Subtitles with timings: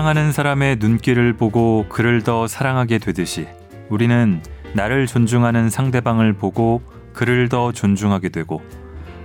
[0.00, 3.46] 사랑하는 사람의 눈길을 보고 그를 더 사랑하게 되듯이
[3.90, 4.42] 우리는
[4.72, 6.80] 나를 존중하는 상대방을 보고
[7.12, 8.62] 그를 더 존중하게 되고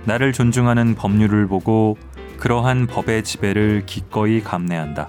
[0.04, 1.96] 나를 존중하는 법률을 보고
[2.36, 5.08] 그러한 법의 지배를 기꺼이 감내한다.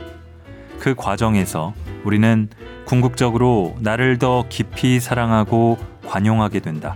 [0.79, 1.73] 그 과정에서
[2.05, 2.47] 우리는
[2.85, 6.95] 궁극적으로 나를 더 깊이 사랑하고 관용하게 된다.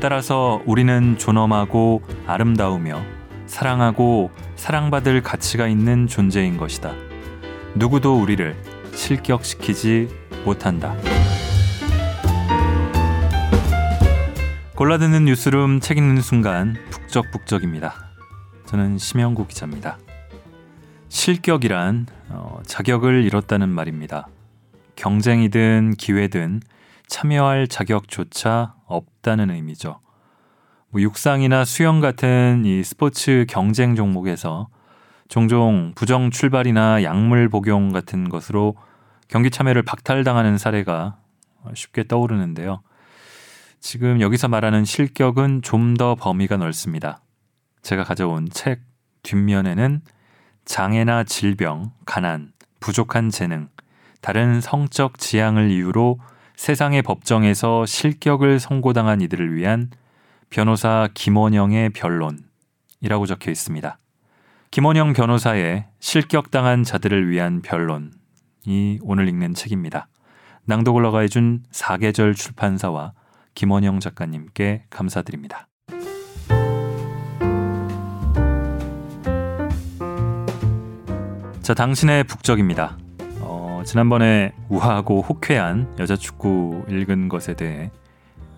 [0.00, 3.02] 따라서 우리는 존엄하고 아름다우며
[3.46, 7.11] 사랑하고 사랑받을 가치가 있는 존재인 것이다.
[7.74, 8.54] 누구도 우리를
[8.94, 10.08] 실격시키지
[10.44, 10.94] 못한다.
[14.76, 17.94] 골라드는 뉴스룸 책 읽는 순간 북적북적입니다.
[18.66, 19.98] 저는 심영구 기자입니다.
[21.08, 24.28] 실격이란 어, 자격을 잃었다는 말입니다.
[24.96, 26.60] 경쟁이든 기회든
[27.06, 30.00] 참여할 자격조차 없다는 의미죠.
[30.90, 34.68] 뭐 육상이나 수영 같은 이 스포츠 경쟁 종목에서
[35.32, 38.76] 종종 부정 출발이나 약물 복용 같은 것으로
[39.28, 41.16] 경기 참여를 박탈당하는 사례가
[41.72, 42.82] 쉽게 떠오르는데요.
[43.80, 47.22] 지금 여기서 말하는 실격은 좀 더 범위가 넓습니다.
[47.80, 48.82] 제가 가져온 책
[49.22, 50.02] 뒷면에는
[50.66, 53.70] 장애나 질병, 가난, 부족한 재능,
[54.20, 56.20] 다른 성적 지향을 이유로
[56.56, 59.88] 세상의 법정에서 실격을 선고당한 이들을 위한
[60.50, 63.96] 변호사 김원영의 변론이라고 적혀 있습니다.
[64.72, 68.08] 김원영 변호사의 실격당한 자들을 위한 변론이
[69.02, 70.08] 오늘 읽는 책입니다.
[70.64, 73.12] 낭독을 허가해준 사계절 출판사와
[73.54, 75.68] 김원영 작가님께 감사드립니다.
[81.60, 82.96] 자, 당신의 북적입니다.
[83.40, 87.90] 어, 지난번에 우아하고 호쾌한 여자 축구 읽은 것에 대해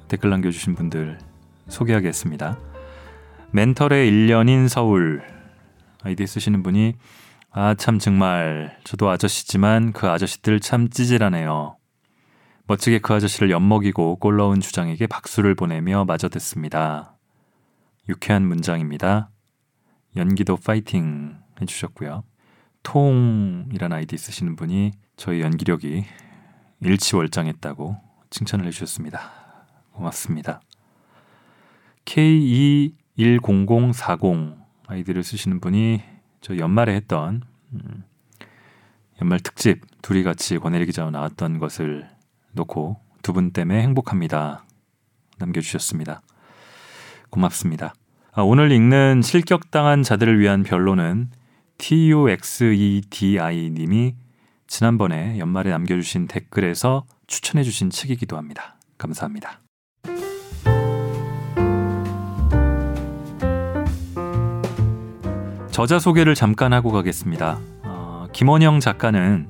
[0.06, 1.18] 댓글 남겨주신 분들
[1.66, 2.56] 소개하겠습니다.
[3.50, 5.33] 멘털의 1년인 서울
[6.04, 6.94] 아이디 쓰시는 분이
[7.50, 11.76] 아 참 정말 저도 아저씨지만 그 아저씨들 참 찌질하네요.
[12.66, 17.16] 멋지게 그 아저씨를 엿먹이고 골 넣은 주장에게 박수를 보내며 마저 듣습니다.
[18.08, 19.30] 유쾌한 문장입니다.
[20.16, 22.24] 연기도 파이팅 해주셨고요.
[22.82, 26.04] 통이란 아이디 쓰시는 분이 저희 연기력이
[26.80, 27.96] 일치월장했다고
[28.30, 29.30] 칭찬을 해주셨습니다.
[29.92, 30.60] 고맙습니다.
[32.04, 34.63] K21040
[34.94, 36.02] 아이디를 쓰시는 분이
[36.40, 38.04] 저 연말에 했던 음,
[39.20, 42.08] 연말 특집 둘이 같이 권혜리 기자와 나왔던 것을
[42.52, 44.64] 놓고 두 분 때문에 행복합니다.
[45.38, 46.20] 남겨주셨습니다.
[47.30, 47.94] 고맙습니다.
[48.32, 51.30] 아, 오늘 읽는 실격당한 자들을 위한 변론은
[51.78, 54.14] TUXEDI 님이
[54.66, 58.76] 지난번에 연말에 남겨주신 댓글에서 추천해주신 책이기도 합니다.
[58.98, 59.63] 감사합니다.
[65.74, 67.58] 저자 소개를 잠깐 하고 가겠습니다.
[67.82, 69.48] 어, 김원영 작가는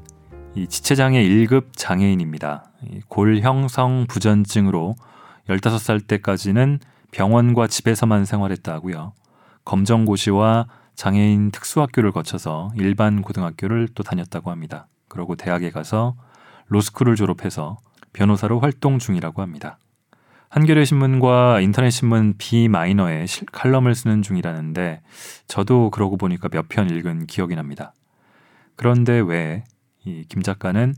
[0.54, 2.64] 이 지체장애 1급 장애인입니다.
[3.08, 4.94] 골형성 부전증으로
[5.50, 6.78] 15살 때까지는
[7.10, 9.12] 병원과 집에서만 생활했다고요.
[9.66, 14.86] 검정고시와 장애인 특수학교를 거쳐서 일반 고등학교를 또 다녔다고 합니다.
[15.08, 16.14] 그러고 대학에 가서
[16.68, 17.76] 로스쿨을 졸업해서
[18.14, 19.76] 변호사로 활동 중이라고 합니다.
[20.54, 25.02] 한겨레 신문과 인터넷 신문 B 마이너에 칼럼을 쓰는 중이라는데
[25.48, 27.92] 저도 그러고 보니까 몇 편 읽은 기억이 납니다.
[28.76, 30.94] 그런데 왜이김 작가는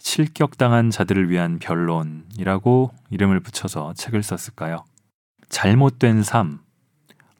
[0.00, 4.84] 실격당한 자들을 위한 변론이라고 이름을 붙여서 책을 썼을까요?
[5.48, 6.58] 잘못된 삶,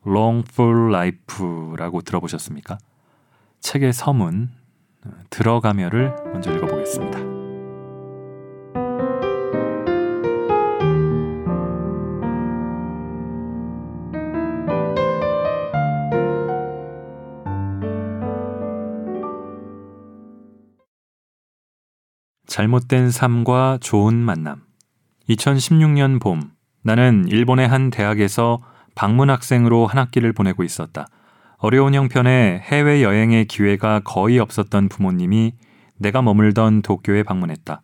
[0.06, 2.78] Wrongful Life라고 들어보셨습니까?
[3.58, 4.50] 책의 서문
[5.30, 7.27] 들어가며를 먼저 읽어보겠습니다.
[22.58, 24.62] 잘못된 삶과 좋은 만남.
[25.28, 26.50] 2016년 봄,
[26.82, 28.58] 나는 일본의 한 대학에서
[28.96, 31.06] 방문 학생으로 한 학기를 보내고 있었다.
[31.58, 35.52] 어려운 형편에 해외 여행의 기회가 거의 없었던 부모님이
[35.98, 37.82] 내가 머물던 도쿄에 방문했다.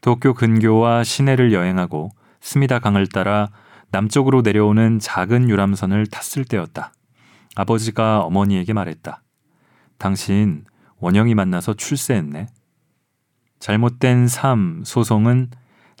[0.00, 2.08] 도쿄 근교와 시내를 여행하고
[2.40, 3.50] 스미다 강을 따라
[3.90, 6.94] 남쪽으로 내려오는 작은 유람선을 탔을 때였다.
[7.54, 9.22] 아버지가 어머니에게 말했다.
[9.98, 10.64] 당신
[11.00, 12.46] 원영이 만나서 출세했네.
[13.66, 15.50] 잘못된 삶 소송은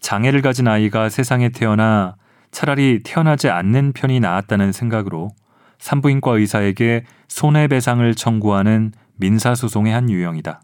[0.00, 2.14] 장애를 가진 아이가 세상에 태어나
[2.52, 5.30] 차라리 태어나지 않는 편이 나았다는 생각으로
[5.80, 10.60] 산부인과 의사에게 손해배상을 청구하는 민사소송의 한 유형이다.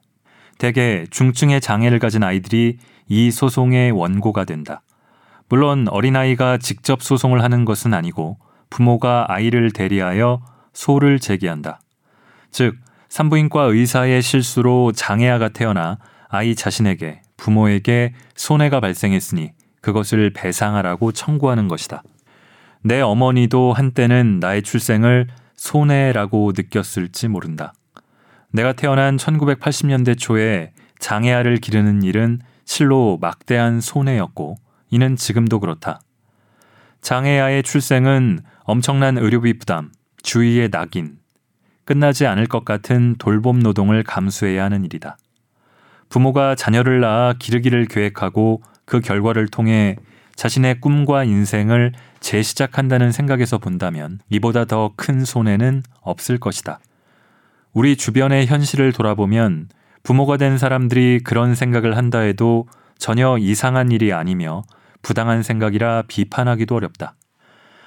[0.59, 2.79] 대개 중증의 장애를 가진 아이들이
[3.09, 4.83] 이 소송의 원고가 된다.
[5.49, 8.39] 물론 어린아이가 직접 소송을 하는 것은 아니고
[8.71, 10.41] 부모가 아이를 대리하여
[10.73, 11.81] 소를 제기한다.
[12.53, 12.77] 즉,
[13.09, 15.99] 산부인과 의사의 실수로 장애아가 태어나
[16.35, 19.53] 아이 자신에게 부모에게 손해가 발생했으니
[19.83, 22.03] 그것을 배상하라고 청구하는 것이다.
[22.81, 27.75] 내 어머니도 한때는 나의 출생을 손해라고 느꼈을지 모른다.
[28.51, 34.57] 내가 태어난 1980년대 초에 장애아를 기르는 일은 실로 막대한 손해였고
[34.91, 36.01] 이는 지금도 그렇다.
[37.03, 39.93] 장애아의 출생은 엄청난 의료비 부담,
[40.23, 41.19] 주위의 낙인,
[41.85, 45.19] 끝나지 않을 것 같은 돌봄 노동을 감수해야 하는 일이다.
[46.13, 49.97] 부모가 자녀를 낳아 기르기를 계획하고 그 결과를 통해
[50.37, 56.81] 자신의 꿈과 인생을 재시작한다는 생각에서 본다면 이보다 더 큰 손해는 없을 것이다.
[57.73, 59.71] 우리 주변의 현실을 돌아보면
[60.03, 62.69] 부모가 된 사람들이 그런 생각을 한다 해도
[62.99, 64.65] 전혀 이상한 일이 아니며
[65.01, 67.15] 부당한 생각이라 비판하기도 어렵다.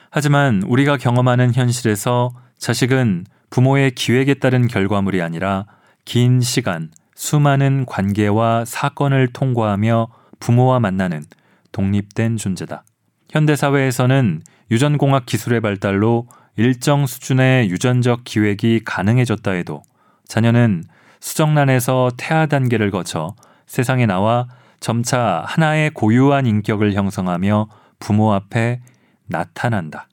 [0.09, 5.67] 하지만 우리가 경험하는 현실에서 자식은 부모의 기획에 따른 결과물이 아니라
[6.05, 10.07] 긴 시간, 수많은 관계와 사건을 통과하며
[10.39, 11.23] 부모와 만나는
[11.71, 12.83] 독립된 존재다.
[13.29, 16.27] 현대사회에서는 유전공학 기술의 발달로
[16.57, 19.81] 일정 수준의 유전적 기획이 가능해졌다 해도
[20.27, 20.83] 자녀는
[21.19, 23.35] 수정란에서 태아 단계를 거쳐
[23.65, 24.47] 세상에 나와
[24.79, 27.67] 점차 하나의 고유한 인격을 형성하며
[27.99, 28.81] 부모 앞에
[29.27, 30.07] 나타난다.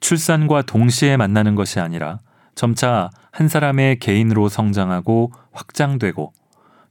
[0.00, 2.20] 출산과 동시에 만나는 것이 아니라
[2.54, 6.32] 점차 한 사람의 개인으로 성장하고 확장되고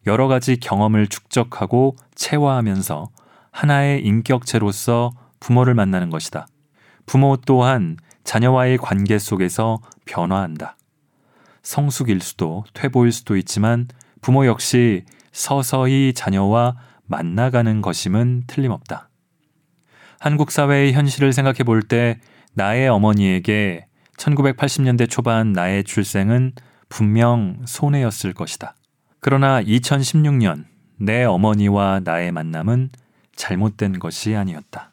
[0.07, 3.09] 여러 가지 경험을 축적하고 체화하면서
[3.51, 6.47] 하나의 인격체로서 부모를 만나는 것이다.
[7.05, 10.77] 부모 또한 자녀와의 관계 속에서 변화한다.
[11.63, 13.87] 성숙일 수도 퇴보일 수도 있지만
[14.21, 16.75] 부모 역시 서서히 자녀와
[17.05, 19.09] 만나가는 것임은 틀림없다.
[20.19, 22.19] 한국 사회의 현실을 생각해 볼 때
[22.53, 23.87] 나의 어머니에게
[24.17, 26.53] 1980년대 초반 나의 출생은
[26.89, 28.75] 분명 손해였을 것이다.
[29.19, 30.65] 그러나 2016년
[30.97, 32.89] 내 어머니와 나의 만남은
[33.35, 34.91] 잘못된 것이 아니었다.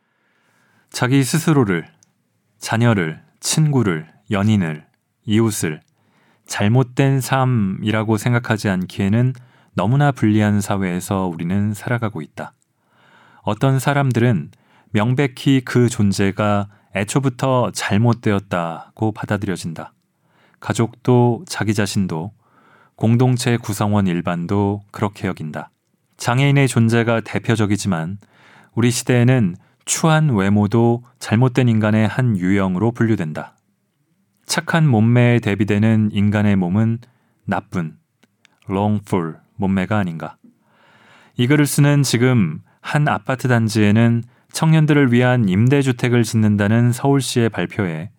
[0.90, 1.86] 자기 스스로를,
[2.58, 4.86] 자녀를, 친구를, 연인을,
[5.24, 5.80] 이웃을
[6.46, 9.34] 잘못된 삶이라고 생각하지 않기에는
[9.74, 12.52] 너무나 불리한 사회에서 우리는 살아가고 있다.
[13.42, 14.50] 어떤 사람들은
[14.90, 16.68] 명백히 그 존재가
[16.98, 19.92] 애초부터 잘못되었다고 받아들여진다.
[20.60, 22.32] 가족도 자기 자신도
[22.96, 25.70] 공동체 구성원 일반도 그렇게 여긴다.
[26.16, 28.18] 장애인의 존재가 대표적이지만
[28.74, 29.54] 우리 시대에는
[29.84, 33.56] 추한 외모도 잘못된 인간의 한 유형으로 분류된다.
[34.44, 36.98] 착한 몸매에 대비되는 인간의 몸은
[37.44, 37.96] 나쁜,
[38.68, 40.36] wrongful 몸매가 아닌가.
[41.36, 48.10] 이 글을 쓰는 지금 한 아파트 단지에는 청년들을 위한 임대주택을 짓는다는 서울시의 발표에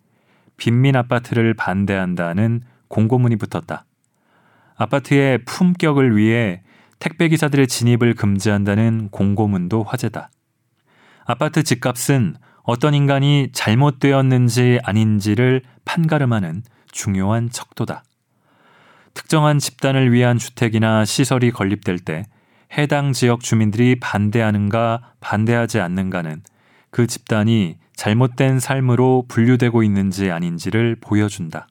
[0.56, 3.84] 빈민 아파트를 반대한다는 공고문이 붙었다.
[4.76, 6.62] 아파트의 품격을 위해
[6.98, 10.30] 택배기사들의 진입을 금지한다는 공고문도 화제다.
[11.24, 16.62] 아파트 집값은 어떤 인간이 잘못되었는지 아닌지를 판가름하는
[16.92, 18.04] 중요한 척도다.
[19.14, 22.26] 특정한 집단을 위한 주택이나 시설이 건립될 때
[22.76, 26.42] 해당 지역 주민들이 반대하는가 반대하지 않는가는
[26.90, 31.66] 그 집단이 잘못된 삶으로 분류되고 있는지 아닌지를 보여준다.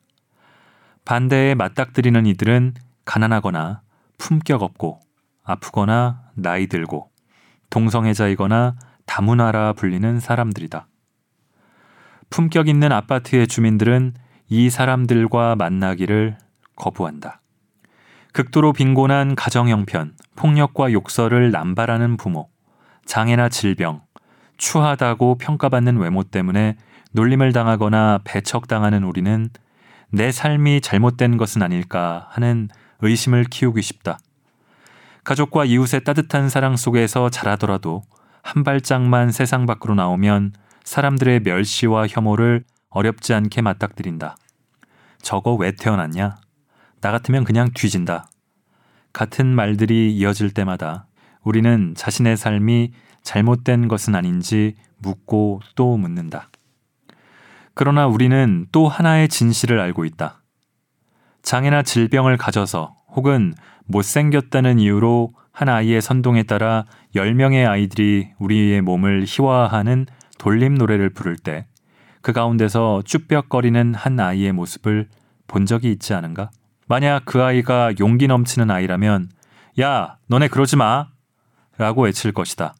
[1.05, 2.73] 반대에 맞닥뜨리는 이들은
[3.05, 3.81] 가난하거나
[4.17, 4.99] 품격 없고
[5.43, 7.09] 아프거나 나이 들고
[7.69, 8.75] 동성애자이거나
[9.05, 10.87] 다문화라 불리는 사람들이다.
[12.29, 14.13] 품격 있는 아파트의 주민들은
[14.49, 16.37] 이 사람들과 만나기를
[16.75, 17.38] 거부한다.
[18.31, 22.49] 극도로 빈곤한 가정 형편, 폭력과 욕설을 남발하는 부모,
[23.05, 24.01] 장애나 질병,
[24.57, 26.77] 추하다고 평가받는 외모 때문에
[27.11, 29.49] 놀림을 당하거나 배척당하는 우리는
[30.11, 32.69] 내 삶이 잘못된 것은 아닐까 하는
[33.01, 34.19] 의심을 키우기 쉽다.
[35.23, 38.03] 가족과 이웃의 따뜻한 사랑 속에서 자라더라도
[38.43, 44.35] 한 발짝만 세상 밖으로 나오면 사람들의 멸시와 혐오를 어렵지 않게 맞닥뜨린다.
[45.21, 46.37] 저거 왜 태어났냐?
[47.01, 48.29] 나 같으면 그냥 뒤진다.
[49.13, 51.07] 같은 말들이 이어질 때마다
[51.43, 52.91] 우리는 자신의 삶이
[53.23, 56.49] 잘못된 것은 아닌지 묻고 또 묻는다.
[57.73, 60.41] 그러나 우리는 또 하나의 진실을 알고 있다.
[61.41, 63.53] 장애나 질병을 가져서 혹은
[63.85, 70.05] 못생겼다는 이유로 한 아이의 선동에 따라 10명의 아이들이 우리의 몸을 희화화하는
[70.37, 71.65] 돌림 노래를 부를 때
[72.21, 75.07] 그 가운데서 쭈뼛거리는 한 아이의 모습을
[75.47, 76.51] 본 적이 있지 않은가?
[76.89, 79.29] 만약 그 아이가 용기 넘치는 아이라면
[79.79, 81.09] 야, 너네 그러지 마!
[81.77, 82.73] 라고 외칠 것이다.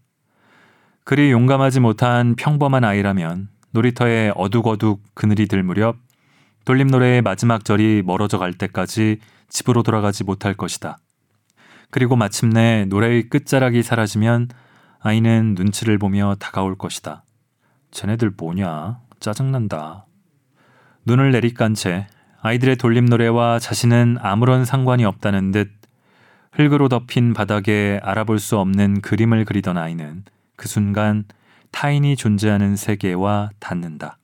[1.04, 5.98] 그리 용감하지 못한 평범한 아이라면 놀이터에 어둑어둑 그늘이 들 무렵
[6.66, 10.98] 돌림노래의 마지막 절이 멀어져 갈 때까지 집으로 돌아가지 못할 것이다.
[11.92, 14.48] 그리고 마침내 노래의 끝자락이 사라지면
[15.02, 17.24] 아이는 눈치를 보며 다가올 것이다.
[17.92, 19.02] 쟤네들 뭐냐?
[19.20, 20.08] 짜증난다.
[21.06, 22.08] 눈을 내리깐 채
[22.42, 25.72] 아이들의 돌림 노래와 자신은 아무런 상관이 없다는 듯
[26.54, 30.24] 흙으로 덮인 바닥에 알아볼 수 없는 그림을 그리던 아이는
[30.56, 31.26] 그 순간
[31.72, 34.18] 타인이 존재하는 세계와 닿는다.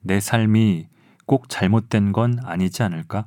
[0.00, 0.86] 내 삶이
[1.26, 3.26] 꼭 잘못된 건 아니지 않을까?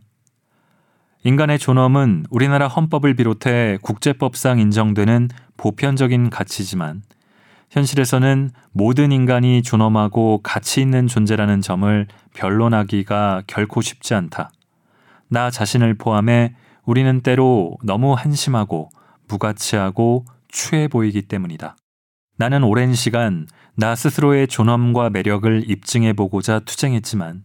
[1.24, 5.27] 인간의 존엄은 우리나라 헌법을 비롯해 국제법상 인정되는
[5.58, 7.01] 보편적인 가치지만
[7.69, 14.51] 현실에서는 모든 인간이 존엄하고 가치 있는 존재라는 점을 변론하기가 결코 쉽지 않다.
[15.27, 18.89] 나 자신을 포함해 우리는 때로 너무 한심하고
[19.27, 21.75] 무가치하고 추해 보이기 때문이다.
[22.38, 23.45] 나는 오랜 시간
[23.75, 27.43] 나 스스로의 존엄과 매력을 입증해 보고자 투쟁했지만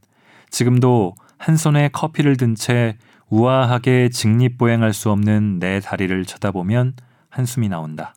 [0.51, 2.97] 지금도 한 손에 커피를 든 채
[3.29, 6.95] 우아하게 직립보행할 수 없는 내 다리를 쳐다보면
[7.31, 8.15] 한숨이 나온다.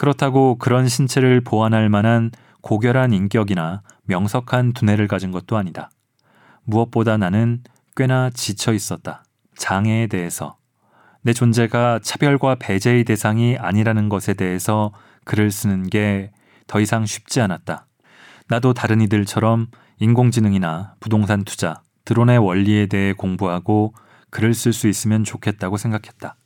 [0.00, 2.30] 그렇다고 그런 신체를 보완할 만한
[2.62, 5.90] 고결한 인격이나 명석한 두뇌를 가진 것도 아니다.
[6.64, 7.62] 무엇보다 나는
[7.94, 9.24] 꽤나 지쳐 있었다.
[9.56, 10.56] 장애에 대해서.
[11.20, 14.90] 내 존재가 차별과 배제의 대상이 아니라는 것에 대해서
[15.24, 16.32] 글을 쓰는 게
[16.70, 17.88] 더 이상 쉽지 않았다.
[18.46, 19.66] 나도 다른 이들처럼
[19.98, 23.92] 인공지능이나 부동산 투자, 드론의 원리에 대해 공부하고
[24.30, 26.36] 글을 쓸 수 있으면 좋겠다고 생각했다.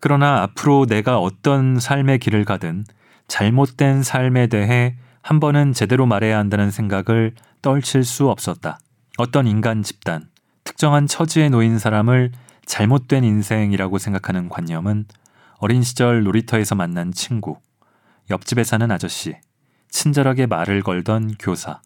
[0.00, 2.84] 그러나 앞으로 내가 어떤 삶의 길을 가든
[3.28, 8.80] 잘못된 삶에 대해 한 번은 제대로 말해야 한다는 생각을 떨칠 수 없었다.
[9.18, 10.28] 어떤 인간 집단,
[10.64, 12.32] 특정한 처지에 놓인 사람을
[12.64, 15.04] 잘못된 인생이라고 생각하는 관념은
[15.58, 17.58] 어린 시절 놀이터에서 만난 친구,
[18.30, 19.36] 옆집에 사는 아저씨,
[19.90, 21.82] 친절하게 말을 걸던 교사,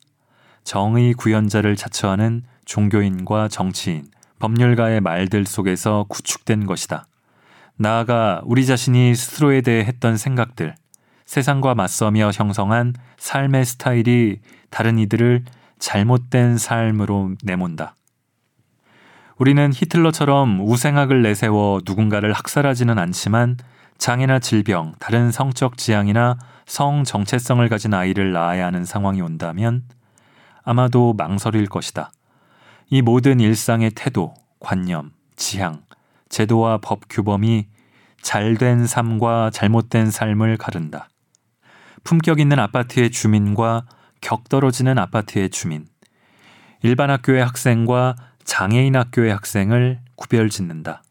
[0.63, 4.07] 정의 구현자를 자처하는 종교인과 정치인,
[4.39, 7.07] 법률가의 말들 속에서 구축된 것이다.
[7.77, 10.75] 나아가 우리 자신이 스스로에 대해 했던 생각들,
[11.27, 14.41] 세상과 맞서며 형성한 삶의 스타일이
[14.71, 15.45] 다른 이들을
[15.79, 17.97] 잘못된 삶으로 내몬다.
[19.37, 23.57] 우리는 히틀러처럼 우생학을 내세워 누군가를 학살하지는 않지만
[23.99, 29.83] 장애나 질병, 다른 성적 지향이나 성 정체성을 가진 아이를 낳아야 하는 상황이 온다면
[30.63, 32.13] 아마도 망설일 것이다.
[32.91, 35.83] 이 모든 일상의 태도, 관념, 지향,
[36.35, 37.69] 제도와 법 규범이
[38.21, 41.09] 잘된 삶과 잘못된 삶을 가른다.
[42.03, 43.87] 품격 있는 아파트의 주민과
[44.21, 45.87] 격 떨어지는 아파트의 주민,
[46.83, 51.05] 일반 학교의 학생과 장애인 학교의 학생을 구별 짓는다.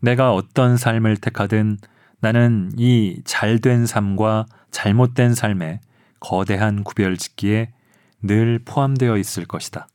[0.00, 1.76] 내가 어떤 삶을 택하든
[2.20, 5.80] 나는 이 잘된 삶과 잘못된 삶에
[6.20, 7.70] 거대한 구별 짓기에
[8.22, 9.88] 늘 포함되어 있을 것이다.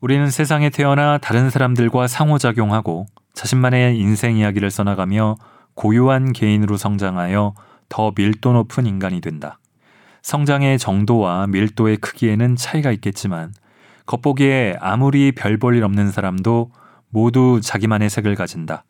[0.00, 5.36] 우리는 세상에 태어나 다른 사람들과 상호작용하고 자신만의 인생 이야기를 써나가며
[5.74, 7.52] 고유한 개인으로 성장하여
[7.90, 9.58] 더 밀도 높은 인간이 된다.
[10.22, 13.52] 성장의 정도와 밀도의 크기에는 차이가 있겠지만
[14.06, 16.70] 겉보기에 아무리 별 볼 일 없는 사람도
[17.10, 18.84] 모두 자기만의 색을 가진다.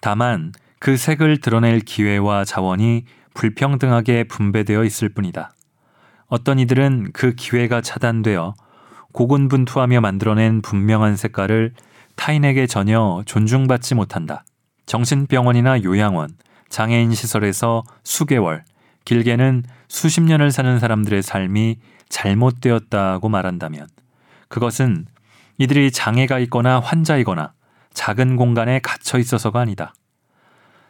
[0.00, 3.04] 다만 그 색을 드러낼 기회와 자원이
[3.34, 5.52] 불평등하게 분배되어 있을 뿐이다.
[6.28, 8.54] 어떤 이들은 그 기회가 차단되어
[9.12, 11.72] 고군분투하며 만들어낸 분명한 색깔을
[12.20, 14.44] 타인에게 전혀 존중받지 못한다.
[14.84, 16.28] 정신병원이나 요양원,
[16.68, 18.62] 장애인 시설에서 수개월,
[19.06, 21.78] 길게는 수십 년을 사는 사람들의 삶이
[22.10, 23.88] 잘못되었다고 말한다면
[24.48, 25.06] 그것은
[25.56, 27.54] 이들이 장애가 있거나 환자이거나
[27.94, 29.94] 작은 공간에 갇혀 있어서가 아니다.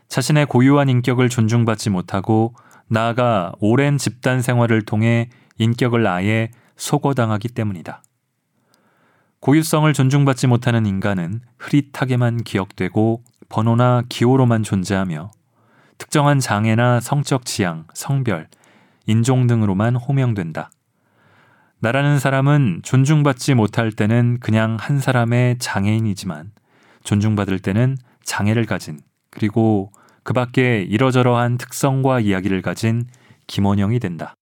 [0.08, 2.56] 자신의 고유한 인격을 존중받지 못하고
[2.88, 8.02] 나아가 오랜 집단 생활을 통해 인격을 아예 속어당하기 때문이다.
[9.40, 15.30] 고유성을 존중받지 못하는 인간은 흐릿하게만 기억되고 번호나 기호로만 존재하며
[15.96, 18.48] 특정한 장애나 성적 지향, 성별,
[19.06, 20.70] 인종 등으로만 호명된다.
[21.78, 26.52] 나라는 사람은 존중받지 못할 때는 그냥 한 사람의 장애인이지만
[27.04, 29.90] 존중받을 때는 장애를 가진 그리고
[30.22, 33.06] 그 밖에 이러저러한 특성과 이야기를 가진
[33.46, 34.34] 김원영이 된다.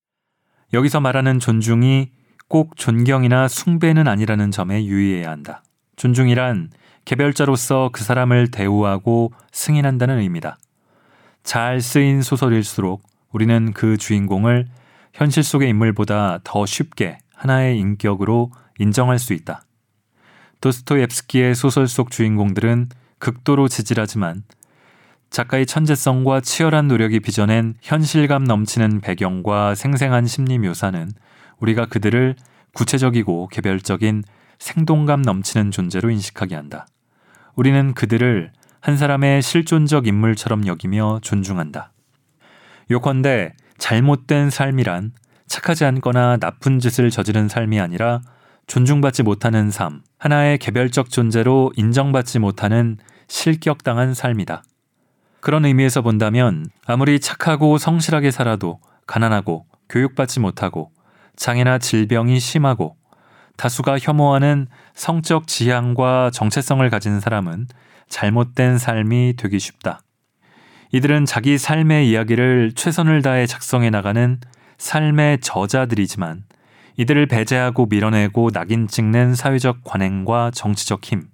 [0.72, 2.17] 여기서 말하는 존중이
[2.48, 5.62] 꼭 존경이나 숭배는 아니라는 점에 유의해야 한다.
[5.96, 6.70] 존중이란
[7.04, 10.58] 개별자로서 그 사람을 대우하고 승인한다는 의미다.
[11.42, 13.02] 잘 쓰인 소설일수록
[13.32, 14.66] 우리는 그 주인공을
[15.12, 19.62] 현실 속의 인물보다 더 쉽게 하나의 인격으로 인정할 수 있다.
[20.60, 22.88] 도스토옙스키의 소설 속 주인공들은
[23.18, 24.42] 극도로 지질하지만
[25.30, 31.12] 작가의 천재성과 치열한 노력이 빚어낸 현실감 넘치는 배경과 생생한 심리 묘사는
[31.60, 32.36] 우리가 그들을
[32.74, 34.24] 구체적이고 개별적인
[34.58, 36.86] 생동감 넘치는 존재로 인식하게 한다.
[37.54, 41.92] 우리는 그들을 한 사람의 실존적 인물처럼 여기며 존중한다.
[42.90, 45.12] 요컨대 잘못된 삶이란
[45.46, 48.20] 착하지 않거나 나쁜 짓을 저지른 삶이 아니라
[48.66, 54.62] 존중받지 못하는 삶, 하나의 개별적 존재로 인정받지 못하는 실격당한 삶이다.
[55.40, 60.90] 그런 의미에서 본다면 아무리 착하고 성실하게 살아도 가난하고 교육받지 못하고
[61.38, 62.96] 장애나 질병이 심하고
[63.56, 67.68] 다수가 혐오하는 성적 지향과 정체성을 가진 사람은
[68.08, 70.02] 잘못된 삶이 되기 쉽다.
[70.92, 74.40] 이들은 자기 삶의 이야기를 최선을 다해 작성해 나가는
[74.78, 76.44] 삶의 저자들이지만
[76.96, 81.28] 이들을 배제하고 밀어내고 낙인 찍는 사회적 관행과 정치적 힘,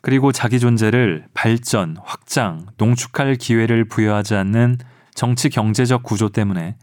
[0.00, 4.78] 그리고 자기 존재를 발전, 확장, 농축할 기회를 부여하지 않는
[5.14, 6.76] 정치 경제적 구조 때문에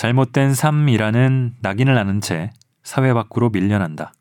[0.00, 2.52] 잘못된 삶이라는 낙인을 아는 채
[2.82, 4.14] 사회 밖으로 밀려난다.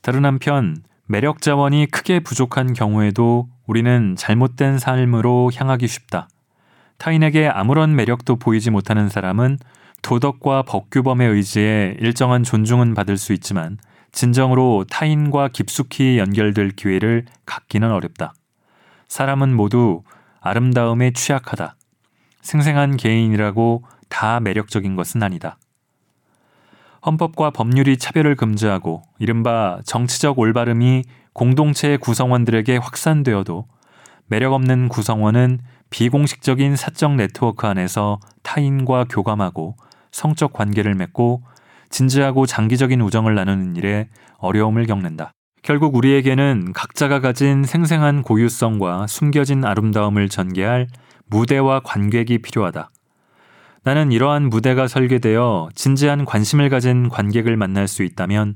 [0.00, 6.30] 다른 한편 매력 자원이 크게 부족한 경우에도 우리는 잘못된 삶으로 향하기 쉽다.
[6.96, 9.58] 타인에게 아무런 매력도 보이지 못하는 사람은
[10.00, 13.76] 도덕과 법규범의 의지에 일정한 존중은 받을 수 있지만
[14.12, 18.32] 진정으로 타인과 깊숙이 연결될 기회를 갖기는 어렵다.
[19.08, 20.04] 사람은 모두
[20.40, 21.76] 아름다움에 취약하다.
[22.40, 25.56] 생생한 개인이라고 다 매력적인 것은 아니다.
[27.06, 33.66] 헌법과 법률이 차별을 금지하고 이른바 정치적 올바름이 공동체의 구성원들에게 확산되어도
[34.26, 39.76] 매력 없는 구성원은 비공식적인 사적 네트워크 안에서 타인과 교감하고
[40.12, 41.42] 성적 관계를 맺고
[41.88, 45.32] 진지하고 장기적인 우정을 나누는 일에 어려움을 겪는다.
[45.62, 50.86] 결국 우리에게는 각자가 가진 생생한 고유성과 숨겨진 아름다움을 전개할
[51.26, 52.90] 무대와 관객이 필요하다.
[53.82, 58.54] 나는 이러한 무대가 설계되어 진지한 관심을 가진 관객을 만날 수 있다면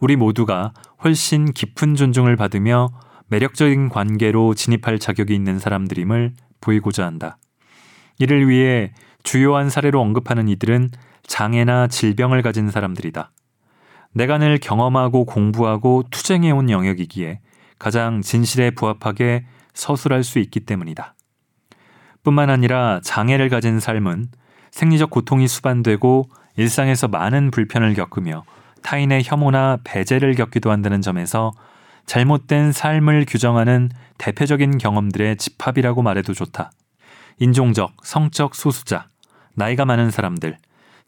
[0.00, 2.90] 우리 모두가 훨씬 깊은 존중을 받으며
[3.28, 7.38] 매력적인 관계로 진입할 자격이 있는 사람들임을 보이고자 한다.
[8.18, 10.90] 이를 위해 주요한 사례로 언급하는 이들은
[11.26, 13.32] 장애나 질병을 가진 사람들이다.
[14.12, 17.40] 내가 늘 경험하고 공부하고 투쟁해온 영역이기에
[17.78, 21.14] 가장 진실에 부합하게 서술할 수 있기 때문이다.
[22.22, 24.28] 뿐만 아니라 장애를 가진 삶은
[24.70, 28.44] 생리적 고통이 수반되고 일상에서 많은 불편을 겪으며
[28.82, 31.52] 타인의 혐오나 배제를 겪기도 한다는 점에서
[32.06, 36.70] 잘못된 삶을 규정하는 대표적인 경험들의 집합이라고 말해도 좋다.
[37.38, 39.08] 인종적, 성적 소수자,
[39.54, 40.56] 나이가 많은 사람들,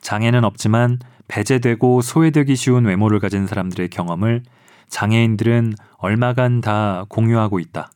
[0.01, 4.43] 장애는 없지만 배제되고 소외되기 쉬운 외모를 가진 사람들의 경험을
[4.89, 7.91] 장애인들은 얼마간 다 공유하고 있다.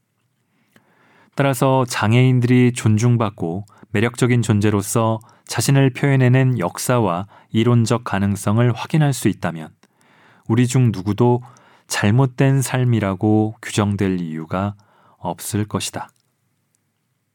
[1.35, 9.71] 따라서 장애인들이 존중받고 매력적인 존재로서 자신을 표현해낸 역사와 이론적 가능성을 확인할 수 있다면
[10.49, 11.43] 우리 중 누구도
[11.87, 14.75] 잘못된 삶이라고 규정될 이유가
[15.19, 16.09] 없을 것이다.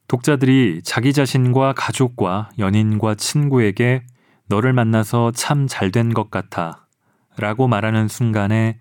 [0.07, 4.03] 독자들이 자기 자신과 가족과 연인과 친구에게
[4.47, 6.87] 너를 만나서 참 잘 된 것 같아
[7.37, 8.79] 라고 말하는 순간에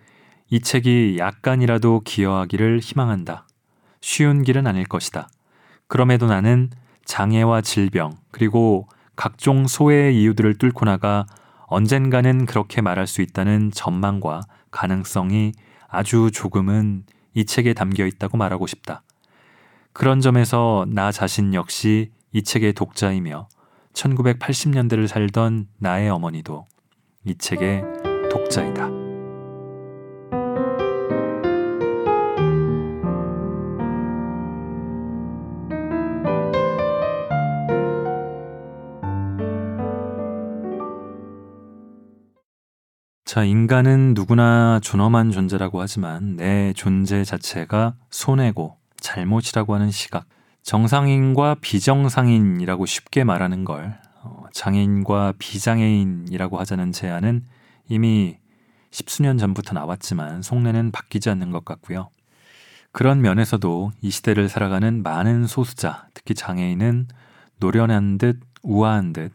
[0.49, 3.47] 이 책이 약간이라도 기여하기를 희망한다.
[4.01, 5.29] 쉬운 길은 아닐 것이다.
[5.89, 6.71] 그럼에도 나는
[7.07, 11.25] 장애와 질병, 그리고 각종 소외의 이유들을 뚫고 나가
[11.69, 15.53] 언젠가는 그렇게 말할 수 있다는 전망과 가능성이
[15.89, 19.03] 아주 조금은 이 책에 담겨 있다고 말하고 싶다.
[19.93, 23.49] 그런 점에서 나 자신 역시 이 책의 독자이며
[23.95, 26.67] 1980년대를 살던 나의 어머니도
[27.25, 27.83] 이 책의
[28.31, 29.06] 독자이다.
[43.37, 50.25] 자, 인간은 누구나 존엄한 존재라고 하지만 내 존재 자체가 손해고 잘못이라고 하는 시각.
[50.63, 57.45] 정상인과 비정상인이라고 쉽게 말하는 걸 어, 장애인과 비장애인이라고 하자는 제안은
[57.91, 58.39] 이미
[58.91, 62.09] 십수년 전부터 나왔지만 속내는 바뀌지 않는 것 같고요.
[62.91, 67.09] 그런 면에서도 이 시대를 살아가는 많은 소수자, 특히 장애인은
[67.59, 69.31] 노련한 듯 우아한 듯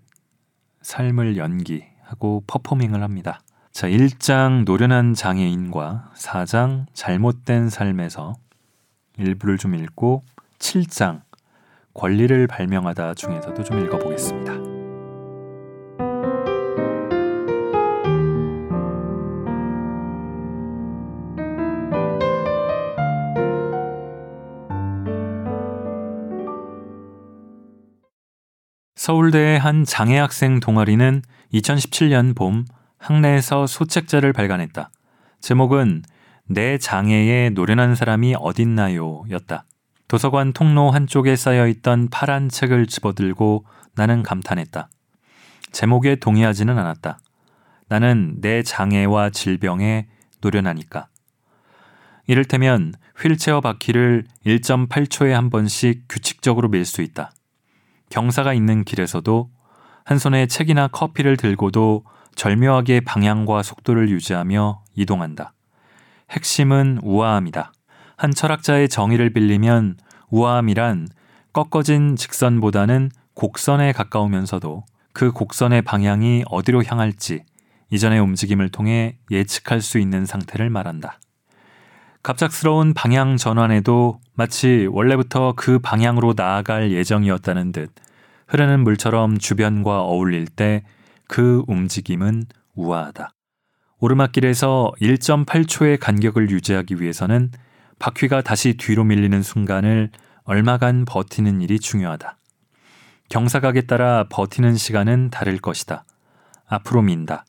[0.82, 3.42] 삶을 연기하고 퍼포밍을 합니다.
[3.72, 8.36] 자, 1장 노련한 장애인과 4장 잘못된 삶에서
[9.18, 10.24] 일부를 좀 읽고
[10.60, 11.22] 7장
[11.94, 14.54] 권리를 발명하다 중에서도 좀 읽어보겠습니다.
[28.96, 31.22] 서울대의 한 장애 학생 동아리는
[31.54, 32.66] 2017년 봄
[33.02, 34.92] 학내에서 소책자를 발간했다.
[35.42, 36.04] 제목은
[36.46, 39.24] 내 장애에 노련한 사람이 어딨나요?
[39.30, 39.66] 였다.
[40.08, 44.90] 도서관 통로 한쪽에 쌓여 있던 파란 책을 집어들고 나는 감탄했다.
[45.72, 47.20] 제목에 동의하지는 않았다.
[47.88, 50.08] 나는 내 장애와 질병에
[50.42, 51.08] 노련하니까.
[52.28, 57.32] 이를테면 휠체어 바퀴를 1.8초에 한 번씩 규칙적으로 밀 수 있다.
[58.10, 59.50] 경사가 있는 길에서도
[60.06, 62.04] 한 손에 책이나 커피를 들고도
[62.36, 65.54] 절묘하게 방향과 속도를 유지하며 이동한다.
[66.30, 67.72] 핵심은 우아함이다.
[68.17, 69.98] 한 철학자의 정의를 빌리면
[70.30, 71.08] 우아함이란
[71.54, 77.44] 꺾어진 직선보다는 곡선에 가까우면서도 그 곡선의 방향이 어디로 향할지
[77.89, 81.20] 이전의 움직임을 통해 예측할 수 있는 상태를 말한다.
[82.24, 87.91] 갑작스러운 방향 전환에도 마치 원래부터 그 방향으로 나아갈 예정이었다는 듯
[88.48, 90.84] 흐르는 물처럼 주변과 어울릴 때
[91.32, 92.44] 그 움직임은
[92.76, 93.34] 우아하다.
[94.00, 97.52] 오르막길에서 1.8초의 간격을 유지하기 위해서는
[98.00, 100.10] 바퀴가 다시 뒤로 밀리는 순간을
[100.44, 102.38] 얼마간 버티는 일이 중요하다.
[103.30, 106.04] 경사각에 따라 버티는 시간은 다를 것이다.
[106.67, 107.46] 앞으로 민다.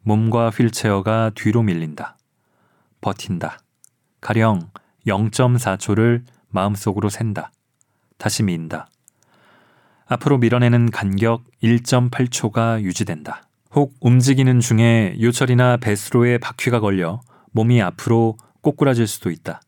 [0.00, 2.16] 몸과 휠체어가 뒤로 밀린다.
[3.00, 3.58] 버틴다.
[4.20, 4.68] 가령
[5.06, 7.52] 0.4초를 마음속으로 센다.
[8.18, 8.88] 다시 민다.
[10.12, 13.42] 앞으로 밀어내는 간격 1.8초가 유지된다.
[13.74, 17.20] 혹 움직이는 중에 요철이나 배수로에 바퀴가 걸려
[17.52, 19.60] 몸이 앞으로 꼬꾸라질 수도 있다.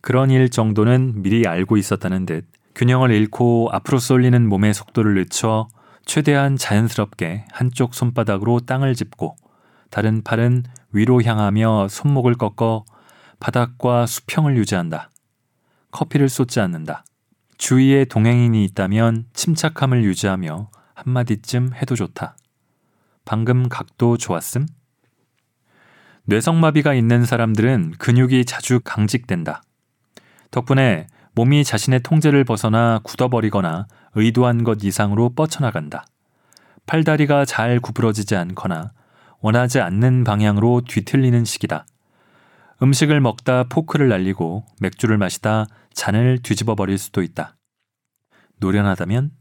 [0.00, 5.68] 그런 일 정도는 미리 알고 있었다는 듯 균형을 잃고 앞으로 쏠리는 몸의 속도를 늦춰
[6.06, 9.36] 최대한 자연스럽게 한쪽 손바닥으로 땅을 짚고
[9.90, 12.84] 다른 팔은 위로 향하며 손목을 꺾어
[13.40, 15.10] 바닥과 수평을 유지한다.
[15.90, 17.04] 커피를 쏟지 않는다.
[17.58, 22.36] 주위에 동행인이 있다면 침착함을 유지하며 한마디쯤 해도 좋다.
[23.24, 24.66] 방금 각도 좋았음?
[26.24, 29.62] 뇌성마비가 있는 사람들은 근육이 자주 강직된다.
[30.50, 36.06] 덕분에 몸이 자신의 통제를 벗어나 굳어버리거나 의도한 것 이상으로 뻗쳐나간다.
[36.86, 38.92] 팔다리가 잘 구부러지지 않거나
[39.40, 41.86] 원하지 않는 방향으로 뒤틀리는 시기다.
[42.82, 47.56] 음식을 먹다 포크를 날리고 맥주를 마시다 잔을 뒤집어 버릴 수도 있다.
[48.60, 49.32] 노련하다면?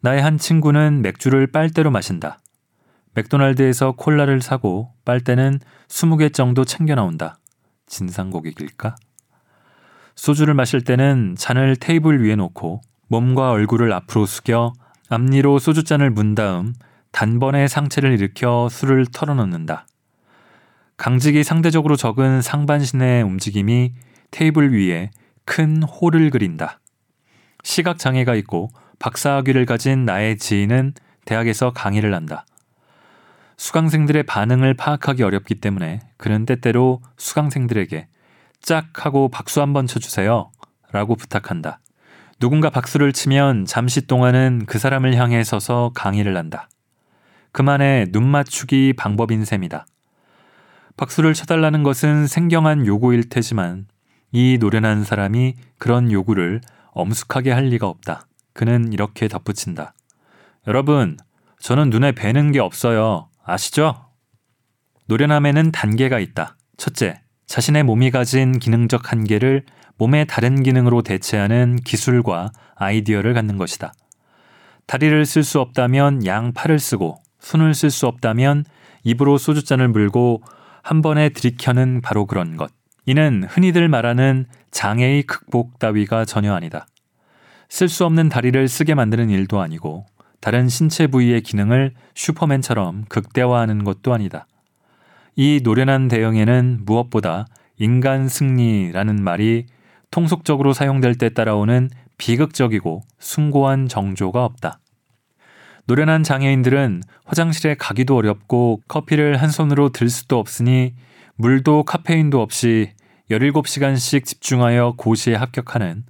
[0.00, 2.38] 나의 한 친구는 맥주를 빨대로 마신다.
[3.14, 7.38] 맥도날드에서 콜라를 사고 빨대는 20개 정도 챙겨 나온다.
[7.86, 8.96] 진상 고객일까?
[10.14, 14.72] 소주를 마실 때는 잔을 테이블 위에 놓고 몸과 얼굴을 앞으로 숙여
[15.08, 16.74] 앞니로 소주잔을 문 다음
[17.12, 19.86] 단번에 상체를 일으켜 술을 털어놓는다.
[21.02, 23.92] 강직이 상대적으로 적은 상반신의 움직임이
[24.30, 25.10] 테이블 위에
[25.44, 26.78] 큰 홀을 그린다.
[27.64, 32.46] 시각 장애가 있고 박사학위를 가진 나의 지인은 대학에서 강의를 한다.
[33.56, 38.06] 수강생들의 반응을 파악하기 어렵기 때문에 그는 때때로 수강생들에게
[38.60, 40.52] 짝 하고 박수 한번 쳐주세요.
[40.92, 41.80] 라고 부탁한다.
[42.38, 46.68] 누군가 박수를 치면 잠시 동안은 그 사람을 향해 서서 강의를 한다.
[47.50, 49.86] 그만의 눈 맞추기 방법인 셈이다.
[50.96, 53.86] 박수를 쳐달라는 것은 생경한 요구일 테지만
[54.30, 56.60] 이 노련한 사람이 그런 요구를
[56.92, 58.26] 엄숙하게 할 리가 없다.
[58.52, 59.94] 그는 이렇게 덧붙인다.
[60.66, 61.16] 여러분,
[61.58, 63.28] 저는 눈에 뵈는 게 없어요.
[63.44, 64.06] 아시죠?
[65.06, 66.56] 노련함에는 단계가 있다.
[66.76, 69.64] 첫째, 자신의 몸이 가진 기능적 한계를
[69.98, 73.92] 몸의 다른 기능으로 대체하는 기술과 아이디어를 갖는 것이다.
[74.86, 78.64] 다리를 쓸 수 없다면 양 팔을 쓰고 손을 쓸 수 없다면
[79.04, 80.42] 입으로 소주잔을 물고
[80.82, 82.70] 한 번에 들이켜는 바로 그런 것.
[83.06, 86.86] 이는 흔히들 말하는 장애의 극복 따위가 전혀 아니다.
[87.68, 90.06] 쓸 수 없는 다리를 쓰게 만드는 일도 아니고
[90.40, 94.46] 다른 신체 부위의 기능을 슈퍼맨처럼 극대화하는 것도 아니다.
[95.36, 97.46] 이 노련한 대응에는 무엇보다
[97.78, 99.66] 인간 승리라는 말이
[100.10, 104.78] 통속적으로 사용될 때 따라오는 비극적이고 숭고한 정조가 없다.
[105.86, 110.94] 노련한 장애인들은 화장실에 가기도 어렵고 커피를 한 손으로 들 수도 없으니
[111.36, 112.90] 물도 카페인도 없이
[113.30, 116.04] 17시간씩 집중하여 고시에 합격하는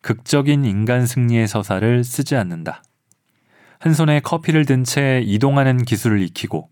[0.00, 2.82] 극적인 인간 승리의 서사를 쓰지 않는다.
[3.78, 6.70] 한 손에 커피를 든 채 이동하는 기술을 익히고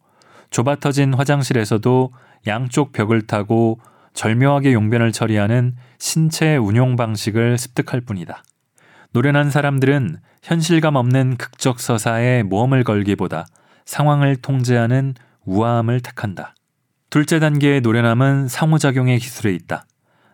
[0.51, 2.13] 좁아 터진 화장실에서도
[2.47, 3.81] 양쪽 벽을 타고
[4.15, 8.43] 절묘하게 용변을 처리하는 신체 운용 방식을 습득할 뿐이다.
[9.13, 13.47] 노련한 사람들은 현실감 없는 극적 서사에 모험을 걸기보다
[13.87, 16.55] 상황을 통제하는 우아함을 택한다.
[17.11, 19.87] 둘째 단계의 노련함은 상호작용의 기술에 있다.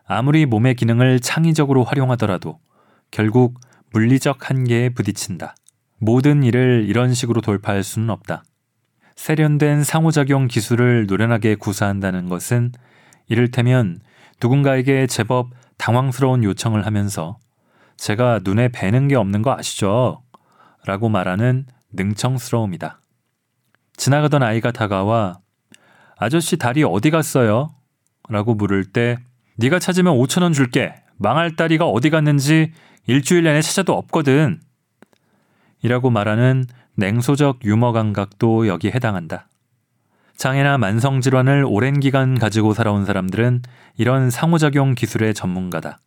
[0.07, 2.59] 아무리 몸의 기능을 창의적으로 활용하더라도
[3.11, 3.61] 결국
[3.93, 5.55] 물리적 한계에 부딪힌다.
[5.99, 8.43] 모든 일을 이런 식으로 돌파할 수는 없다.
[9.15, 12.73] 세련된 상호작용 기술을 노련하게 구사한다는 것은
[13.29, 14.01] 이를테면
[14.43, 17.39] 누군가에게 제법 당황스러운 요청을 하면서
[17.97, 20.23] 제가 눈에 뵈는 게 없는 거 아시죠?
[20.85, 23.01] 라고 말하는 능청스러움이다.
[23.97, 25.39] 지나가던 아이가 다가와
[26.17, 27.75] 아저씨 다리 어디 갔어요?
[28.29, 29.17] 라고 물을 때
[29.57, 30.95] 네가 찾으면 5천 원 줄게.
[31.17, 32.73] 망할 다리가 어디 갔는지
[33.07, 34.61] 일주일 내내 찾아도 없거든.
[35.83, 36.65] 이라고 말하는
[36.97, 39.49] 냉소적 유머 감각도 여기 해당한다.
[40.37, 43.63] 장애나 만성 질환을 오랜 기간 가지고 살아온 사람들은
[43.97, 46.01] 이런 상호작용 기술의 전문가다.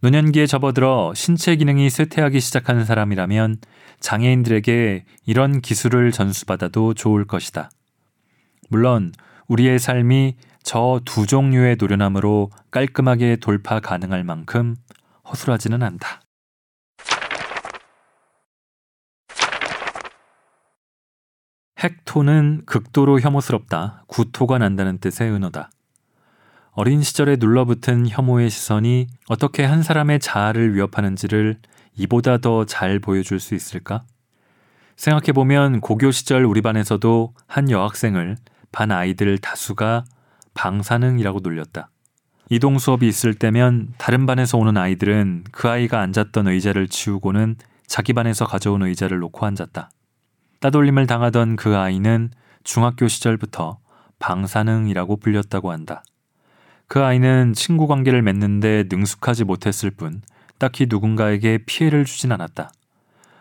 [0.00, 3.56] 노년기에 접어들어 신체 기능이 쇠퇴하기 시작하는 사람이라면
[4.00, 7.70] 장애인들에게 이런 기술을 전수받아도 좋을 것이다.
[8.68, 9.12] 물론
[9.48, 14.76] 우리의 삶이 저 두 종류의 노련함으로 깔끔하게 돌파 가능할 만큼
[15.28, 16.20] 허술하지는 않다.
[21.78, 25.70] 핵토는 극도로 혐오스럽다, 구토가 난다는 뜻의 은어다.
[26.80, 31.58] 어린 시절에 눌러붙은 혐오의 시선이 어떻게 한 사람의 자아를 위협하는지를
[31.96, 34.04] 이보다 더 잘 보여줄 수 있을까?
[34.94, 38.36] 생각해보면 고교 시절 우리 반에서도 한 여학생을
[38.70, 40.04] 반 아이들 다수가
[40.54, 41.90] 방사능이라고 놀렸다.
[42.48, 47.56] 이동 수업이 있을 때면 다른 반에서 오는 아이들은 그 아이가 앉았던 의자를 치우고는
[47.88, 49.90] 자기 반에서 가져온 의자를 놓고 앉았다.
[50.60, 52.30] 따돌림을 당하던 그 아이는
[52.62, 53.80] 중학교 시절부터
[54.20, 56.04] 방사능이라고 불렸다고 한다.
[56.88, 60.22] 그 아이는 친구 관계를 맺는데 능숙하지 못했을 뿐
[60.58, 62.72] 딱히 누군가에게 피해를 주진 않았다.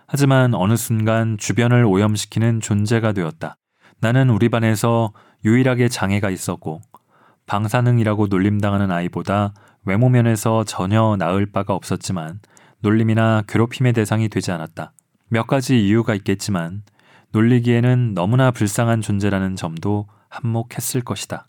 [0.06, 3.56] 하지만 어느 순간 주변을 오염시키는 존재가 되었다.
[4.02, 5.14] 나는 우리 반에서
[5.46, 6.82] 유일하게 장애가 있었고
[7.46, 9.54] 방사능이라고 놀림당하는 아이보다
[9.86, 12.42] 외모 면에서 전혀 나을 바가 없었지만
[12.82, 14.92] 놀림이나 괴롭힘의 대상이 되지 않았다.
[15.30, 16.84] 몇 가지 이유가 있겠지만
[17.32, 21.48] 놀리기에는 너무나 불쌍한 존재라는 점도 한몫했을 것이다.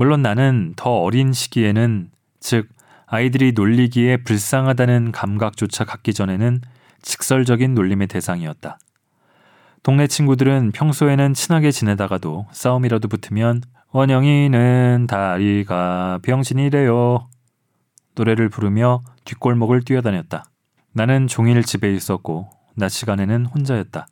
[0.00, 2.10] 물론 나는 더 어린 시기에는
[2.40, 2.70] 즉
[3.04, 6.62] 아이들이 놀리기에 불쌍하다는 감각조차 갖기 전에는
[7.02, 8.78] 직설적인 놀림의 대상이었다.
[9.82, 13.60] 동네 친구들은 평소에는 친하게 지내다가도 싸움이라도 붙으면
[13.90, 17.28] 원영이는 다리가 병신이래요.
[18.14, 20.44] 노래를 부르며 뒷골목을 뛰어다녔다.
[20.94, 24.06] 나는 종일 집에 있었고 낮 시간에는 혼자였다.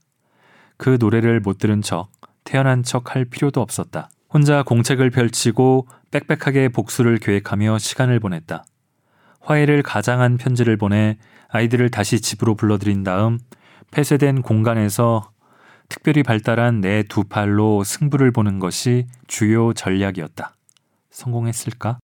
[0.76, 2.10] 그 노래를 못 들은 척
[2.44, 4.10] 태어난 척 할 필요도 없었다.
[4.32, 8.64] 혼자 공책을 펼치고 빽빽하게 복수를 계획하며 시간을 보냈다.
[9.40, 11.16] 화해를 가장한 편지를 보내
[11.48, 13.38] 아이들을 다시 집으로 불러들인 다음
[13.90, 15.30] 폐쇄된 공간에서
[15.88, 20.54] 특별히 발달한 내 두 팔로 승부를 보는 것이 주요 전략이었다.
[21.10, 21.98] 성공했을까?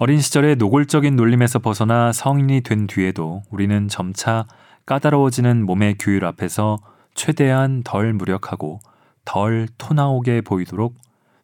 [0.00, 4.44] 어린 시절의 노골적인 놀림에서 벗어나 성인이 된 뒤에도 우리는 점차
[4.84, 6.78] 까다로워지는 몸의 규율 앞에서
[7.14, 8.80] 최대한 덜 무력하고
[9.24, 10.96] 덜 토나오게 보이도록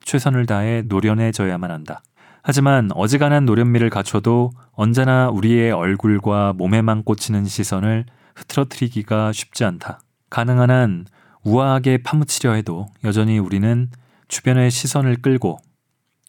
[0.04, 2.02] 최선을 다해 노련해져야만 한다.
[2.42, 10.00] 하지만 어지간한 노련미를 갖춰도 언제나 우리의 얼굴과 몸에만 꽂히는 시선을 흐트러뜨리기가 쉽지 않다.
[10.30, 11.06] 가능한 한
[11.44, 13.90] 우아하게 파묻히려 해도 여전히 우리는
[14.28, 15.58] 주변의 시선을 끌고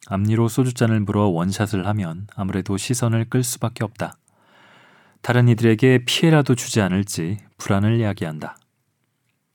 [0.08, 4.18] 앞니로 소주잔을 물어 원샷을 하면 아무래도 시선을 끌 수밖에 없다.
[5.22, 8.58] 다른 이들에게 피해라도 주지 않을지 불안을 야기한다.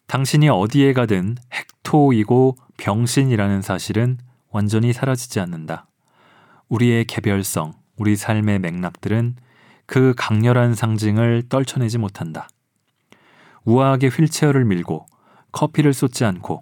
[0.06, 4.18] 당신이 어디에 가든 핵토이고 병신이라는 사실은
[4.50, 5.88] 완전히 사라지지 않는다.
[6.68, 9.36] 우리의 개별성, 우리 삶의 맥락들은
[9.86, 12.48] 그 강렬한 상징을 떨쳐내지 못한다.
[13.64, 15.06] 우아하게 휠체어를 밀고
[15.50, 16.60] 커피를 쏟지 않고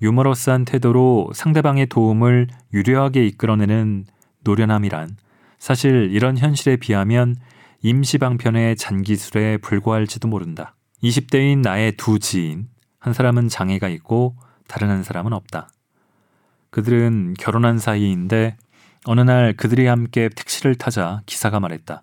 [0.00, 4.06] 유머러스한 태도로 상대방의 도움을 유려하게 이끌어내는
[4.40, 5.16] 노련함이란
[5.58, 7.36] 사실 이런 현실에 비하면
[7.82, 10.74] 임시방편의 잔기술에 불과할지도 모른다.
[11.02, 14.36] 20대인 나의 두 지인, 한 사람은 장애가 있고
[14.68, 15.68] 다른 한 사람은 없다.
[16.70, 18.56] 그들은 결혼한 사이인데
[19.04, 22.02] 어느 날 그들이 함께 택시를 타자 기사가 말했다.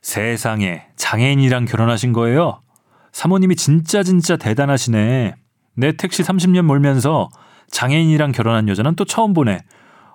[0.00, 2.62] 세상에 장애인이랑 결혼하신 거예요?
[3.10, 5.34] 사모님이 진짜 진짜 대단하시네.
[5.74, 7.28] 내 택시 30년 몰면서
[7.70, 9.60] 장애인이랑 결혼한 여자는 또 처음 보네.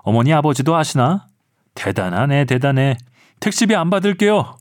[0.04, 1.28] 어머니 아버지도 아시나?
[1.76, 2.98] 대단하네 대단해.
[3.40, 4.58] 택시비 안 받을게요.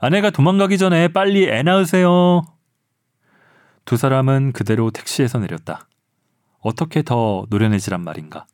[0.00, 2.42] 아내가 도망가기 전에 빨리 애 낳으세요.
[3.84, 5.86] 두 사람은 그대로 택시에서 내렸다.
[6.60, 8.46] 어떻게 더 노련해지란 말인가?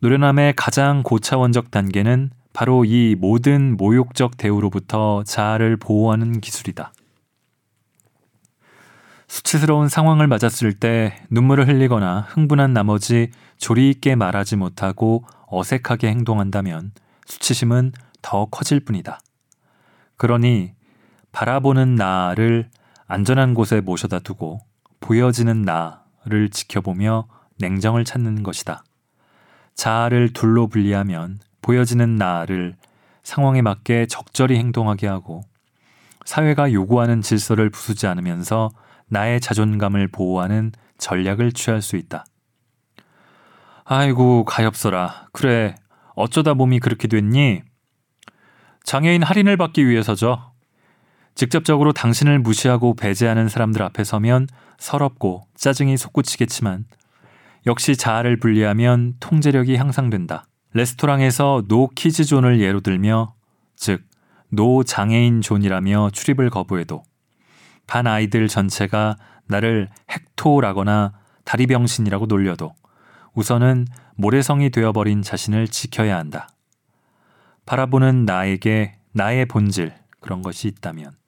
[0.00, 6.92] 노련함의 가장 고차원적 단계는 바로 이 모든 모욕적 대우로부터 자아를 보호하는 기술이다.
[9.28, 16.92] 수치스러운 상황을 맞았을 때 눈물을 흘리거나 흥분한 나머지 조리 있게 말하지 못하고 어색하게 행동한다면
[17.26, 19.20] 수치심은 더 커질 뿐이다.
[20.16, 20.72] 그러니
[21.32, 22.68] 바라보는 나를
[23.10, 24.60] 안전한 곳에 모셔다 두고
[25.00, 27.26] 보여지는 나를 지켜보며
[27.58, 28.84] 냉정을 찾는 것이다.
[29.74, 32.76] 자아를 둘로 분리하면 보여지는 나를
[33.24, 35.42] 상황에 맞게 적절히 행동하게 하고
[36.24, 38.70] 사회가 요구하는 질서를 부수지 않으면서
[39.08, 42.24] 나의 자존감을 보호하는 전략을 취할 수 있다.
[43.84, 45.26] 아이고, 가엾어라.
[45.32, 45.74] 그래,
[46.14, 47.62] 어쩌다 몸이 그렇게 됐니?
[48.84, 50.49] 장애인 할인을 받기 위해서죠.
[51.40, 56.84] 직접적으로 당신을 무시하고 배제하는 사람들 앞에 서면 서럽고 짜증이 솟구치겠지만
[57.66, 60.44] 역시 자아를 분리하면 통제력이 향상된다.
[60.74, 63.32] 레스토랑에서 노 키즈 존을 예로 들며
[63.74, 64.02] 즉,
[64.50, 67.04] 노 장애인 존이라며 출입을 거부해도
[67.86, 69.88] 반 아이들 전체가 나를
[70.36, 71.14] 헥토라거나
[71.46, 72.74] 다리병신이라고 놀려도
[73.32, 76.50] 우선은 모래성이 되어버린 자신을 지켜야 한다.
[77.64, 81.19] 바라보는 나에게 나의 본질, 그런 것이 있다면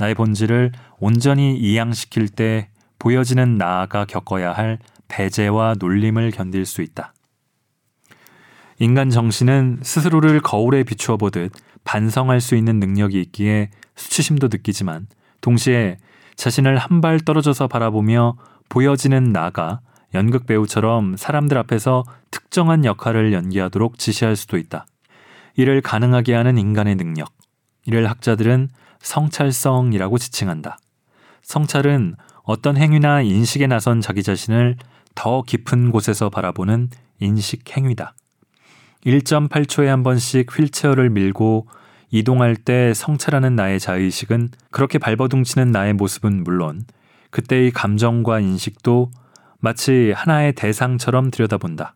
[0.00, 7.12] 나의 본질을 온전히 이양시킬 때 보여지는 나가 겪어야 할 배제와 놀림을 견딜 수 있다.
[8.78, 11.52] 인간 정신은 스스로를 거울에 비추어 보듯
[11.84, 15.06] 반성할 수 있는 능력이 있기에 수치심도 느끼지만
[15.40, 15.98] 동시에
[16.36, 18.36] 자신을 한 발 떨어져서 바라보며
[18.70, 19.80] 보여지는 나가
[20.14, 24.86] 연극 배우처럼 사람들 앞에서 특정한 역할을 연기하도록 지시할 수도 있다.
[25.56, 27.32] 이를 가능하게 하는 인간의 능력.
[27.84, 28.68] 이를 학자들은
[29.00, 30.78] 성찰성이라고 지칭한다.
[31.42, 34.76] 성찰은 어떤 행위나 인식에 나선 자기 자신을
[35.14, 38.14] 더 깊은 곳에서 바라보는 인식 행위다.
[39.04, 41.66] 1.8초에 한 번씩 휠체어를 밀고
[42.10, 46.84] 이동할 때 성찰하는 나의 자의식은 그렇게 발버둥치는 나의 모습은 물론
[47.30, 49.10] 그때의 감정과 인식도
[49.60, 51.94] 마치 하나의 대상처럼 들여다본다.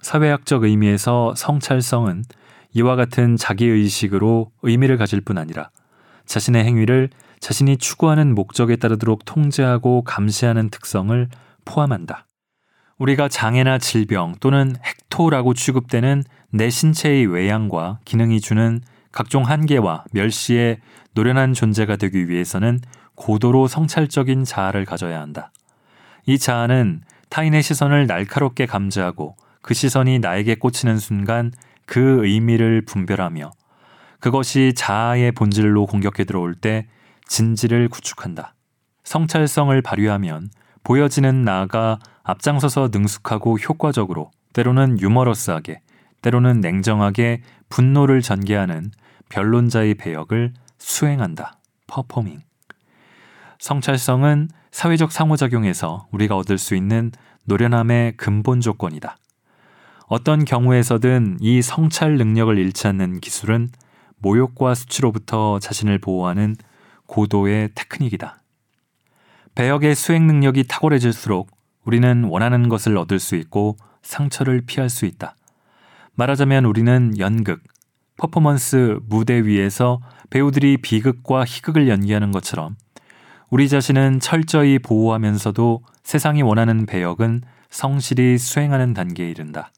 [0.00, 2.24] 사회학적 의미에서 성찰성은
[2.74, 5.70] 이와 같은 자기의식으로 의미를 가질 뿐 아니라
[6.32, 11.28] 자신의 행위를 자신이 추구하는 목적에 따르도록 통제하고 감시하는 특성을
[11.66, 12.26] 포함한다.
[12.96, 14.74] 우리가 장애나 질병 또는
[15.10, 20.78] 헥토라고 취급되는 내 신체의 외양과 기능이 주는 각종 한계와 멸시에
[21.12, 22.80] 노련한 존재가 되기 위해서는
[23.14, 25.52] 고도로 성찰적인 자아를 가져야 한다.
[26.24, 31.52] 이 자아는 타인의 시선을 날카롭게 감지하고 그 시선이 나에게 꽂히는 순간
[31.84, 33.50] 그 의미를 분별하며
[34.22, 36.86] 그것이 자아의 본질로 공격해 들어올 때
[37.26, 38.54] 진지를 구축한다.
[39.02, 40.48] 성찰성을 발휘하면
[40.84, 45.80] 보여지는 나가 앞장서서 능숙하고 효과적으로 때로는 유머러스하게
[46.22, 48.92] 때로는 냉정하게 분노를 전개하는
[49.28, 51.58] 변론자의 배역을 수행한다.
[51.88, 52.38] 퍼포밍.
[53.58, 57.10] 성찰성은 사회적 상호작용에서 우리가 얻을 수 있는
[57.46, 59.16] 노련함의 근본 조건이다.
[60.06, 63.70] 어떤 경우에서든 이 성찰 능력을 잃지 않는 기술은
[64.22, 66.56] 모욕과 수치로부터 자신을 보호하는
[67.06, 68.40] 고도의 테크닉이다.
[69.54, 71.50] 배역의 수행 능력이 탁월해질수록
[71.84, 75.36] 우리는 원하는 것을 얻을 수 있고 상처를 피할 수 있다.
[76.14, 77.62] 말하자면 우리는 연극,
[78.16, 82.76] 퍼포먼스 무대 위에서 배우들이 비극과 희극을 연기하는 것처럼
[83.50, 89.72] 우리 자신은 철저히 보호하면서도 세상이 원하는 배역은 성실히 수행하는 단계에 이른다.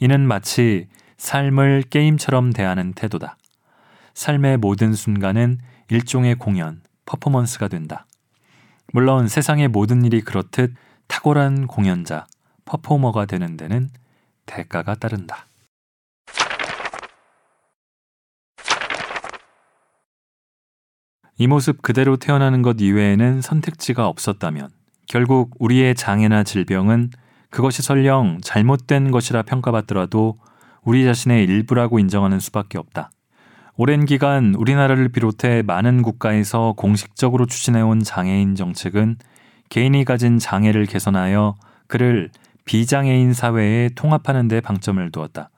[0.00, 3.36] 이는 마치 삶을 게임처럼 대하는 태도다.
[4.14, 5.58] 삶의 모든 순간은
[5.90, 8.06] 일종의 공연, 퍼포먼스가 된다.
[8.92, 10.74] 물론 세상의 모든 일이 그렇듯
[11.08, 12.26] 탁월한 공연자,
[12.64, 13.90] 퍼포머가 되는 데는
[14.46, 15.46] 대가가 따른다.
[21.36, 24.70] 이 모습 그대로 태어나는 것 이외에는 선택지가 없었다면
[25.06, 27.10] 결국 우리의 장애나 질병은
[27.50, 30.38] 그것이 설령 잘못된 것이라 평가받더라도
[30.82, 33.10] 우리 자신의 일부라고 인정하는 수밖에 없다.
[33.76, 39.16] 오랜 기간 우리나라를 비롯해 많은 국가에서 공식적으로 추진해온 장애인 정책은
[39.68, 41.56] 개인이 가진 장애를 개선하여
[41.88, 42.30] 그를
[42.66, 45.50] 비장애인 사회에 통합하는 데 방점을 두었다.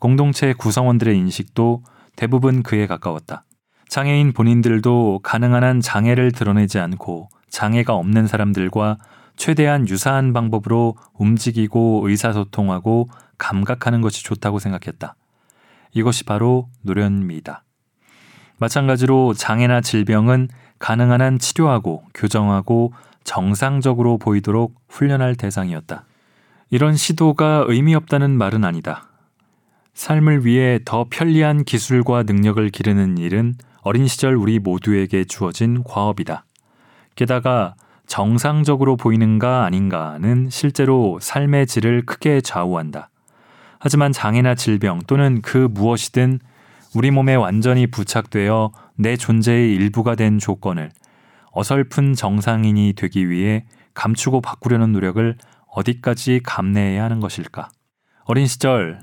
[0.00, 1.84] 공동체 구성원들의 인식도
[2.16, 3.44] 대부분 그에 가까웠다.
[3.88, 8.98] 장애인 본인들도 가능한 한 장애를 드러내지 않고 장애가 없는 사람들과
[9.36, 13.06] 최대한 유사한 방법으로 움직이고 의사소통하고
[13.38, 15.14] 감각하는 것이 좋다고 생각했다.
[15.94, 17.64] 이것이 바로 노련미다.
[18.58, 22.92] 마찬가지로 장애나 질병은 가능한 한 치료하고 교정하고
[23.24, 26.04] 정상적으로 보이도록 훈련할 대상이었다.
[26.70, 29.08] 이런 시도가 의미 없다는 말은 아니다.
[29.94, 36.44] 삶을 위해 더 편리한 기술과 능력을 기르는 일은 어린 시절 우리 모두에게 주어진 과업이다.
[37.14, 37.74] 게다가
[38.06, 43.08] 정상적으로 보이는가 아닌가는 실제로 삶의 질을 크게 좌우한다.
[43.84, 46.38] 하지만 장애나 질병 또는 그 무엇이든
[46.94, 50.90] 우리 몸에 완전히 부착되어 내 존재의 일부가 된 조건을
[51.52, 57.68] 어설픈 정상인이 되기 위해 감추고 바꾸려는 노력을 어디까지 감내해야 하는 것일까?
[58.24, 59.00] 어린 시절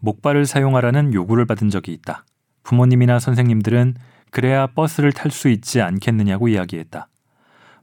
[0.00, 2.24] 목발을 사용하라는 요구를 받은 적이 있다.
[2.64, 3.94] 부모님이나 선생님들은
[4.32, 7.06] 그래야 버스를 탈 수 있지 않겠느냐고 이야기했다.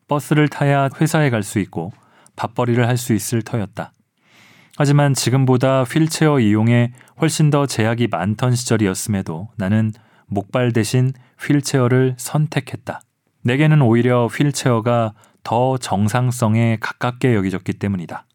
[0.10, 1.94] 버스를 타야 회사에 갈 수 있고
[2.36, 3.94] 밥벌이를 할 수 있을 터였다.
[4.76, 9.92] 하지만 지금보다 휠체어 이용에 훨씬 더 제약이 많던 시절이었음에도 나는
[10.26, 13.02] 목발 대신 휠체어를 선택했다.
[13.44, 15.14] 내게는 오히려 휠체어가
[15.44, 18.26] 더 정상성에 가깝게 여기졌기 때문이다.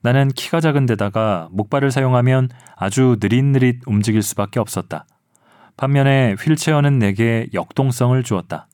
[0.00, 5.06] 나는 키가 작은 데다가 목발을 사용하면 아주 느릿느릿 움직일 수밖에 없었다.
[5.76, 8.68] 반면에 휠체어는 내게 역동성을 주었다.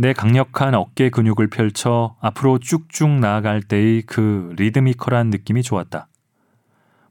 [0.00, 6.06] 내 강력한 어깨 근육을 펼쳐 앞으로 쭉쭉 나아갈 때의 그 리드미컬한 느낌이 좋았다.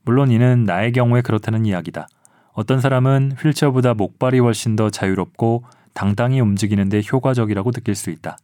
[0.03, 2.07] 물론 이는 나의 경우에 그렇다는 이야기다.
[2.53, 8.37] 어떤 사람은 휠체어보다 목발이 훨씬 더 자유롭고 당당히 움직이는데 효과적이라고 느낄 수 있다.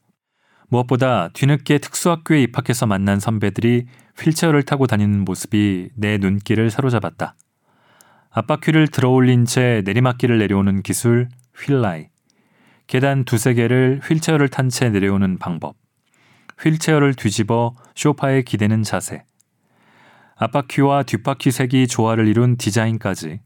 [0.68, 3.86] 무엇보다 뒤늦게 특수학교에 입학해서 만난 선배들이
[4.18, 7.36] 휠체어를 타고 다니는 모습이 내 눈길을 사로잡았다.
[8.32, 12.12] 앞바퀴를 들어 올린 채 내리막길을 내려오는 기술 휠라이.
[12.88, 15.76] 계단 두세 개를 휠체어를 탄 채 내려오는 방법.
[16.62, 19.24] 휠체어를 뒤집어 쇼파에 기대는 자세.
[20.36, 23.40] 앞바퀴와 뒷바퀴 색이 조화를 이룬 디자인까지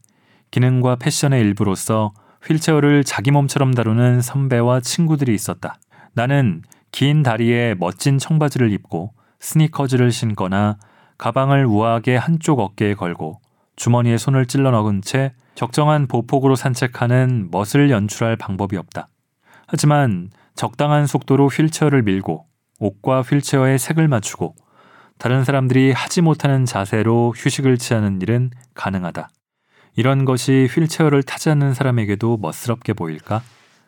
[0.50, 2.12] 기능과 패션의 일부로서
[2.46, 5.78] 휠체어를 자기 몸처럼 다루는 선배와 친구들이 있었다.
[6.14, 10.78] 나는 긴 다리에 멋진 청바지를 입고 스니커즈를 신거나
[11.18, 13.40] 가방을 우아하게 한쪽 어깨에 걸고
[13.76, 19.08] 주머니에 손을 찔러 넣은 채 적정한 보폭으로 산책하는 멋을 연출할 방법이 없다.
[19.68, 22.46] 하지만 적당한 속도로 휠체어를 밀고
[22.80, 24.56] 옷과 휠체어의 색을 맞추고
[25.18, 29.28] 다른 사람들이 하지 못하는 자세로 휴식을 취하는 일은 가능하다.
[29.94, 33.42] 이런 것이 휠체어를 타지 않는 사람에게도 멋스럽게 보일까?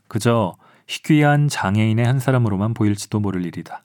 [0.06, 0.54] 그저
[0.86, 3.84] 희귀한 장애인의 한 사람으로만 보일지도 모를 일이다.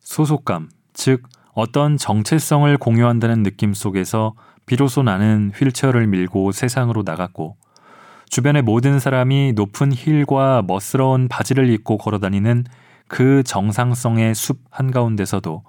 [0.00, 4.34] 소속감, 즉 어떤 정체성을 공유한다는 느낌 속에서
[4.64, 7.56] 비로소 나는 휠체어를 밀고 세상으로 나갔고
[8.28, 12.64] 주변의 모든 사람이 높은 힐과 멋스러운 바지를 입고 걸어다니는
[13.08, 15.62] 그 정상성의 숲 한가운데서도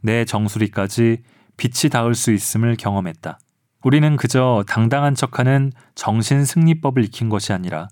[0.00, 1.22] 내 정수리까지
[1.56, 3.38] 빛이 닿을 수 있음을 경험했다.
[3.82, 7.88] 우리는 그저 당당한 척하는 정신 승리법을 익힌 것이 아니라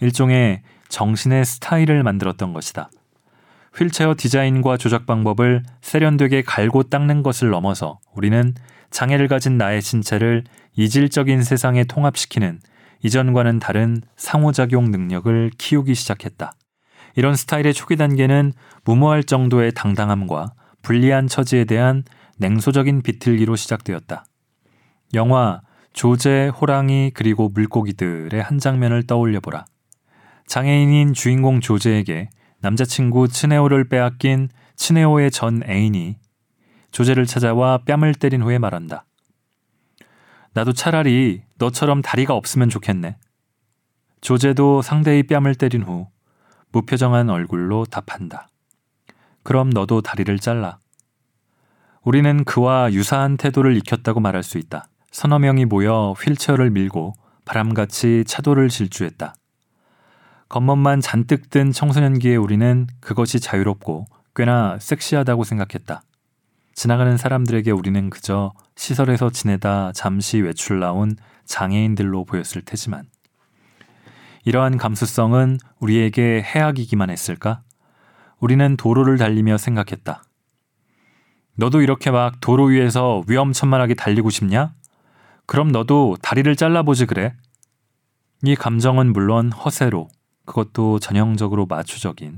[0.00, 2.90] 일종의 정신의 스타일을 만들었던 것이다.
[3.76, 8.54] 휠체어 디자인과 조작 방법을 세련되게 갈고 닦는 것을 넘어서 우리는
[8.90, 10.44] 장애를 가진 나의 신체를
[10.76, 12.60] 이질적인 세상에 통합시키는
[13.04, 16.54] 이전과는 다른 상호작용 능력을 키우기 시작했다.
[17.16, 22.02] 이런 스타일의 초기 단계는 무모할 정도의 당당함과 불리한 처지에 대한
[22.38, 24.24] 냉소적인 비틀기로 시작되었다.
[25.12, 25.60] 영화
[25.92, 29.66] 조제, 호랑이 그리고 물고기들의 한 장면을 떠올려 보라.
[30.46, 32.30] 장애인인 주인공 조제에게
[32.60, 36.16] 남자친구 츠네오를 빼앗긴 츠네오의 전 애인이
[36.90, 39.04] 조제를 찾아와 뺨을 때린 후에 말한다.
[40.54, 43.16] 나도 차라리 너처럼 다리가 없으면 좋겠네.
[44.20, 46.08] 조제도 상대의 뺨을 때린 후
[46.72, 48.48] 무표정한 얼굴로 답한다.
[49.42, 50.78] 그럼 너도 다리를 잘라.
[52.02, 54.88] 우리는 그와 유사한 태도를 익혔다고 말할 수 있다.
[55.10, 57.14] 서너 명이 모여 휠체어를 밀고
[57.46, 59.34] 바람같이 차도를 질주했다.
[60.50, 64.04] 겉멋만 잔뜩 든 청소년기에 우리는 그것이 자유롭고
[64.36, 66.02] 꽤나 섹시하다고 생각했다.
[66.74, 73.06] 지나가는 사람들에게 우리는 그저 시설에서 지내다 잠시 외출 나온 장애인들로 보였을 테지만
[74.44, 77.62] 이러한 감수성은 우리에게 해악이기만 했을까?
[78.38, 80.22] 우리는 도로를 달리며 생각했다.
[81.56, 84.74] 너도 이렇게 막 도로 위에서 위험천만하게 달리고 싶냐?
[85.46, 87.34] 그럼 너도 다리를 잘라보지 그래?
[88.42, 90.08] 이 감정은 물론 허세로,
[90.44, 92.36] 그것도 전형적으로 마추적인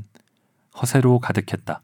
[0.81, 1.81] 허세로 가득했다.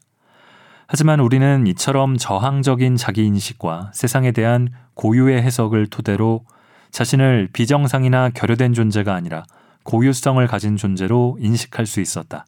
[0.86, 6.44] 하지만 우리는 이처럼 저항적인 자기인식과 세상에 대한 고유의 해석을 토대로
[6.92, 9.44] 자신을 비정상이나 결여된 존재가 아니라
[9.82, 12.46] 고유성을 가진 존재로 인식할 수 있었다.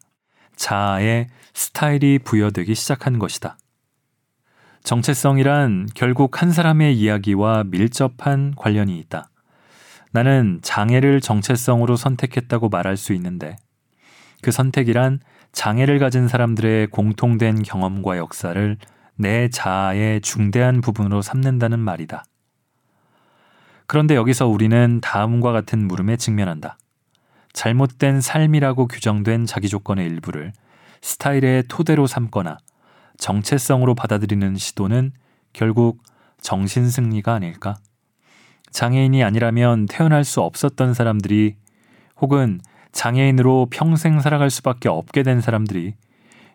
[0.55, 3.57] 자아의 스타일이 부여되기 시작한 것이다.
[4.84, 9.30] 정체성이란 결국 한 사람의 이야기와 밀접한 관련이 있다.
[10.12, 13.57] 나는 장애를 정체성으로 선택했다고 말할 수 있는데
[14.42, 15.20] 그 선택이란
[15.53, 18.76] 장애를 가진 사람들의 공통된 경험과 역사를
[19.16, 22.24] 내 자아의 중대한 부분으로 삼는다는 말이다.
[23.87, 26.78] 그런데 여기서 우리는 다음과 같은 물음에 직면한다.
[27.53, 30.53] 잘못된 삶이라고 규정된 자기 조건의 일부를
[31.03, 32.59] 스타일의 토대로 삼거나
[33.18, 35.12] 정체성으로 받아들이는 시도는
[35.53, 36.03] 결국
[36.41, 37.76] 정신 승리가 아닐까?
[38.70, 41.57] 장애인이 아니라면 태어날 수 없었던 사람들이
[42.20, 42.61] 혹은
[42.91, 45.95] 장애인으로 평생 살아갈 수밖에 없게 된 사람들이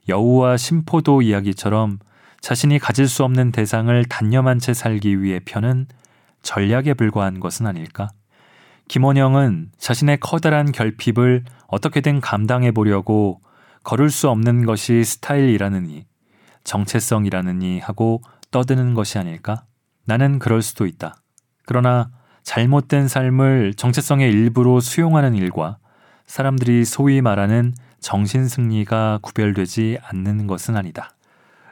[0.10, 2.00] 여우와 심포도 이야기처럼
[2.42, 5.88] 자신이 가질 수 없는 대상을 단념한 채 살기 위해 펴는
[6.42, 8.10] 전략에 불과한 것은 아닐까?
[8.88, 13.42] 김원영은 자신의 커다란 결핍을 어떻게든 감당해 보려고
[13.84, 16.06] 걸을 수 없는 것이 스타일이라느니
[16.64, 18.22] 정체성이라느니 하고
[18.52, 19.64] 떠드는 것이 아닐까?
[20.06, 21.16] 나는 그럴 수도 있다.
[21.66, 22.10] 그러나
[22.44, 25.78] 잘못된 삶을 정체성의 일부로 수용하는 일과
[26.26, 31.12] 사람들이 소위 말하는 정신승리가 구별되지 않는 것은 아니다.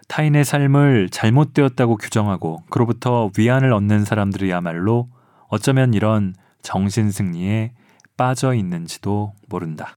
[0.08, 5.10] 타인의 삶을 잘못되었다고 규정하고 그로부터 위안을 얻는 사람들이야말로
[5.50, 7.74] 어쩌면 이런 정신 승리에
[8.16, 9.96] 빠져 있는지도 모른다.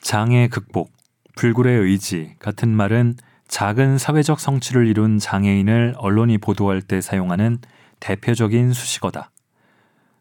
[0.00, 0.90] 장애 극복,
[1.36, 3.14] 불굴의 의지 같은 말은
[3.46, 7.58] 작은 사회적 성취를 이룬 장애인을 언론이 보도할 때 사용하는
[8.00, 9.30] 대표적인 수식어다.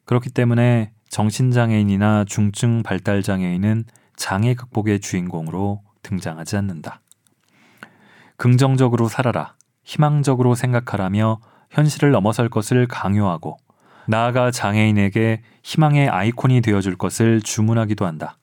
[0.06, 3.86] 그렇기 때문에 정신장애인이나 중증 발달장애인은
[4.16, 7.02] 장애 극복의 주인공으로 등장하지 않는다.
[8.38, 11.40] 긍정적으로 살아라, 희망적으로 생각하라며
[11.72, 13.58] 현실을 넘어설 것을 강요하고
[14.08, 18.38] 나아가 장애인에게 희망의 아이콘이 되어줄 것을 주문하기도 한다.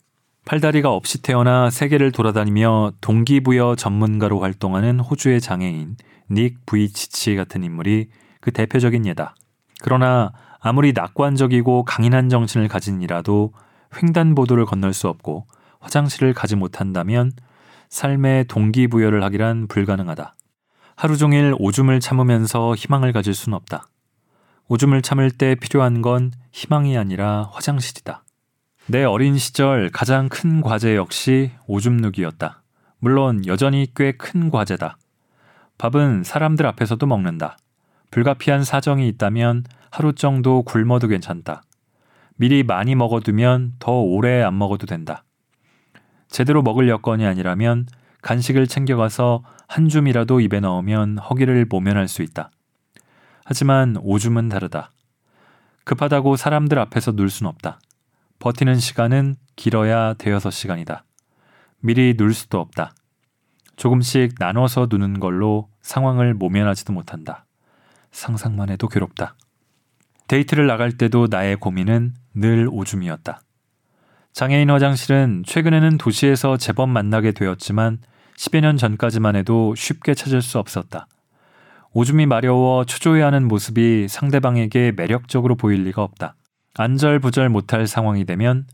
[0.45, 5.97] 팔다리가 없이 태어나 세계를 돌아다니며 동기부여 전문가로 활동하는 호주의 장애인
[6.31, 8.11] 닉 부이치치 같은 인물이
[8.41, 9.35] 그 대표적인 예다.
[9.83, 10.33] 그러나
[10.67, 13.53] 아무리 낙관적이고 강인한 정신을 가진 이라도
[14.03, 15.47] 횡단보도를 건널 수 없고
[15.79, 17.31] 화장실을 가지 못한다면
[17.89, 20.35] 삶의 동기부여를 하기란 불가능하다.
[20.97, 23.87] 하루 종일 오줌을 참으면서 희망을 가질 순 없다.
[24.67, 28.25] 오줌을 참을 때 필요한 건 희망이 아니라 화장실이다.
[28.89, 32.65] 내 어린 시절 가장 큰 과제 역시 오줌 누기였다.
[32.99, 34.99] 물론 여전히 꽤 큰 과제다.
[35.79, 37.57] 밥은 사람들 앞에서도 먹는다.
[38.11, 39.65] 불가피한 사정이 있다면
[39.97, 41.63] 하루 정도 굶어도 괜찮다.
[42.35, 45.25] 미리 많이 먹어두면 더 오래 안 먹어도 된다.
[46.29, 47.87] 제대로 먹을 여건이 아니라면
[48.21, 52.51] 간식을 챙겨가서 한 줌이라도 입에 넣으면 허기를 모면할 수 있다.
[53.47, 54.91] 하지만 오줌은 다르다.
[55.85, 57.81] 급하다고 사람들 앞에서 눌순 없다.
[58.39, 61.05] 버티는 시간은 길어야 대여섯 시간이다.
[61.81, 62.93] 미리 눌 수도 없다.
[63.77, 67.47] 조금씩 나눠서 누는 걸로 상황을 모면하지도 못한다.
[68.11, 69.37] 상상만 해도 괴롭다.
[70.29, 73.41] 데이트를 나갈 때도 나의 고민은 늘 오줌이었다.
[74.33, 77.99] 장애인 화장실은 최근에는 도시에서 제법 만나게 되었지만
[78.37, 81.07] 10여 년 전까지만 해도 쉽게 찾을 수 없었다.
[81.93, 86.35] 오줌이 마려워 초조해하는 모습이 상대방에게 매력적으로 보일 리가 없다.
[86.75, 88.67] 안절부절 못할 상황이 되면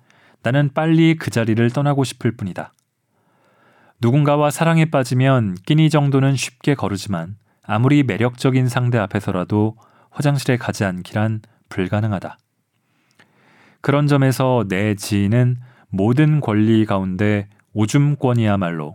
[0.42, 2.72] 나는 빨리 그 자리를 떠나고 싶을 뿐이다.
[4.00, 9.76] 누군가와 사랑에 빠지면 끼니 정도는 쉽게 거르지만 아무리 매력적인 상대 앞에서라도
[10.12, 12.38] 화장실에 가지 않기란 불가능하다.
[13.80, 15.56] 그런 점에서 내 지인은
[15.88, 18.92] 모든 권리 가운데 오줌권이야말로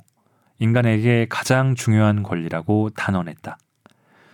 [0.59, 3.57] 인간에게 가장 중요한 권리라고 단언했다.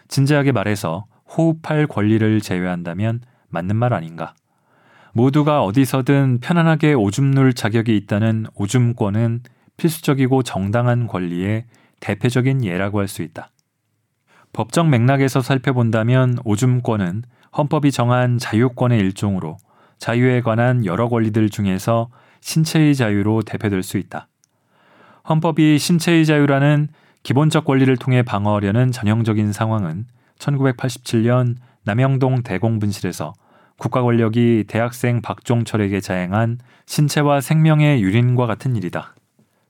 [0.07, 4.33] 진지하게 말해서 호흡할 권리를 제외한다면 맞는 말 아닌가?
[5.13, 9.41] 모두가 어디서든 편안하게 오줌 눌 자격이 있다는 오줌권은
[9.77, 11.65] 필수적이고 정당한 권리의
[11.99, 13.49] 대표적인 예라고 할 수 있다.
[14.53, 17.23] 법적 맥락에서 살펴본다면 오줌권은
[17.57, 19.57] 헌법이 정한 자유권의 일종으로
[19.97, 22.09] 자유에 관한 여러 권리들 중에서
[22.41, 24.27] 신체의 자유로 대표될 수 있다.
[25.27, 26.89] 헌법이 신체의 자유라는
[27.23, 30.05] 기본적 권리를 통해 방어하려는 전형적인 상황은
[30.37, 33.33] 1987년 남영동 대공분실에서
[33.77, 39.15] 국가 권력이 대학생 박종철에게 자행한 신체와 생명의 유린과 같은 일이다.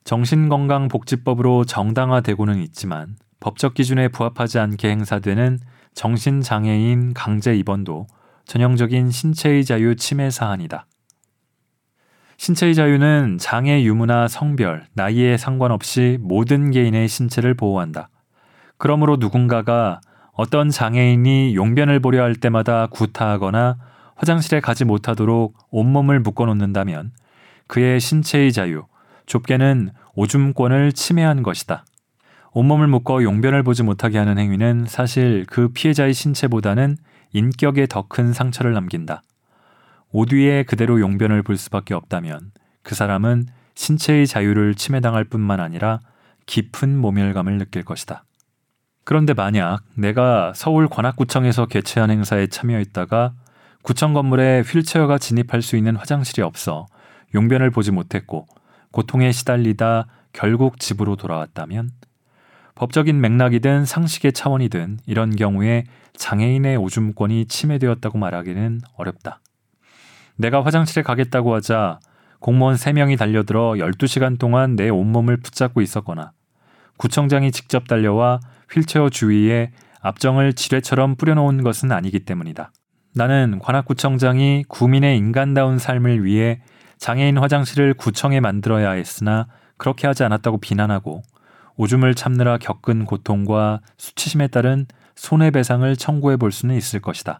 [0.03, 5.59] 정신건강복지법으로 정당화되고는 있지만 법적 기준에 부합하지 않게 행사되는
[5.95, 8.07] 정신장애인 강제 입원도
[8.45, 10.87] 전형적인 신체의 자유 침해 사안이다.
[12.37, 18.09] 신체의 자유는 장애 유무나 성별, 나이에 상관없이 모든 개인의 신체를 보호한다.
[18.77, 19.99] 그러므로 누군가가
[20.31, 23.77] 어떤 장애인이 용변을 보려 할 때마다 구타하거나
[24.15, 27.11] 화장실에 가지 못하도록 온몸을 묶어 놓는다면
[27.67, 28.85] 그의 신체의 자유,
[29.25, 31.83] 좁게는 오줌권을 침해한 것이다.
[32.55, 36.97] 온몸을 묶어 용변을 보지 못하게 하는 행위는 사실 그 피해자의 신체보다는
[37.33, 39.23] 인격에 더 큰 상처를 남긴다.
[40.11, 42.51] 옷 위에 그대로 용변을 볼 수밖에 없다면
[42.83, 45.99] 그 사람은 신체의 자유를 침해당할 뿐만 아니라
[46.45, 48.23] 깊은 모멸감을 느낄 것이다.
[49.03, 53.33] 그런데 만약 내가 서울 관악구청에서 개최한 행사에 참여했다가
[53.81, 56.85] 구청 건물에 휠체어가 진입할 수 있는 화장실이 없어
[57.33, 58.45] 용변을 보지 못했고
[58.91, 61.89] 고통에 시달리다 결국 집으로 돌아왔다면
[62.75, 65.83] 법적인 맥락이든 상식의 차원이든 이런 경우에
[66.17, 69.39] 장애인의 오줌권이 침해되었다고 말하기는 어렵다.
[70.35, 71.99] 내가 화장실에 가겠다고 하자
[72.39, 76.31] 공무원 3명이 달려들어 12시간 동안 내 온몸을 붙잡고 있었거나
[76.97, 78.39] 구청장이 직접 달려와
[78.71, 79.71] 휠체어 주위에
[80.01, 82.71] 압정을 지뢰처럼 뿌려놓은 것은 아니기 때문이다.
[83.15, 86.61] 나는 관악구청장이 구민의 인간다운 삶을 위해
[86.97, 89.47] 장애인 화장실을 구청에 만들어야 했으나
[89.77, 91.21] 그렇게 하지 않았다고 비난하고
[91.75, 97.39] 오줌을 참느라 겪은 고통과 수치심에 따른 손해배상을 청구해 볼 수는 있을 것이다.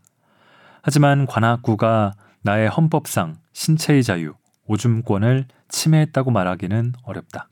[0.82, 4.34] 하지만 관악구가 나의 헌법상 신체의 자유,
[4.66, 7.48] 오줌권을 침해했다고 말하기는 어렵다.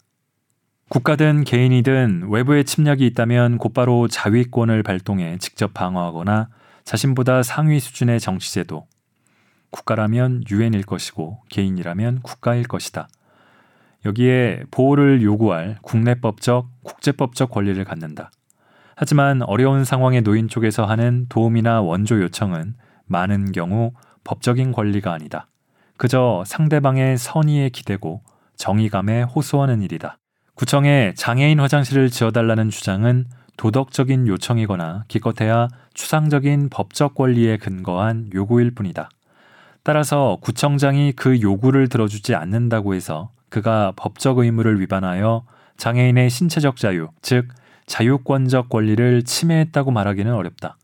[0.89, 6.49] 국가든 개인이든 외부의 침략이 있다면 곧바로 자위권을 발동해 직접 방어하거나
[6.83, 8.87] 자신보다 상위 수준의 정치제도,
[9.69, 13.07] 국가라면 유엔일 것이고 개인이라면 국가일 것이다.
[14.05, 18.31] 여기에 보호를 요구할 국내법적, 국제법적 권리를 갖는다.
[18.95, 22.75] 하지만 어려운 상황에 놓인 쪽에서 하는 도움이나 원조 요청은
[23.05, 23.93] 많은 경우
[24.23, 25.47] 법적인 권리가 아니다.
[25.97, 28.21] 그저 상대방의 선의에 기대고
[28.55, 30.17] 정의감에 호소하는 일이다.
[30.55, 33.25] 구청에 장애인 화장실을 지어달라는 주장은
[33.57, 39.09] 도덕적인 요청이거나 기껏해야 추상적인 법적 권리에 근거한 요구일 뿐이다.
[39.83, 45.43] 따라서 구청장이 그 요구를 들어주지 않는다고 해서 그가 법적 의무를 위반하여
[45.77, 47.49] 장애인의 신체적 자유, 즉
[47.85, 50.77] 자유권적 권리를 침해했다고 말하기는 어렵다.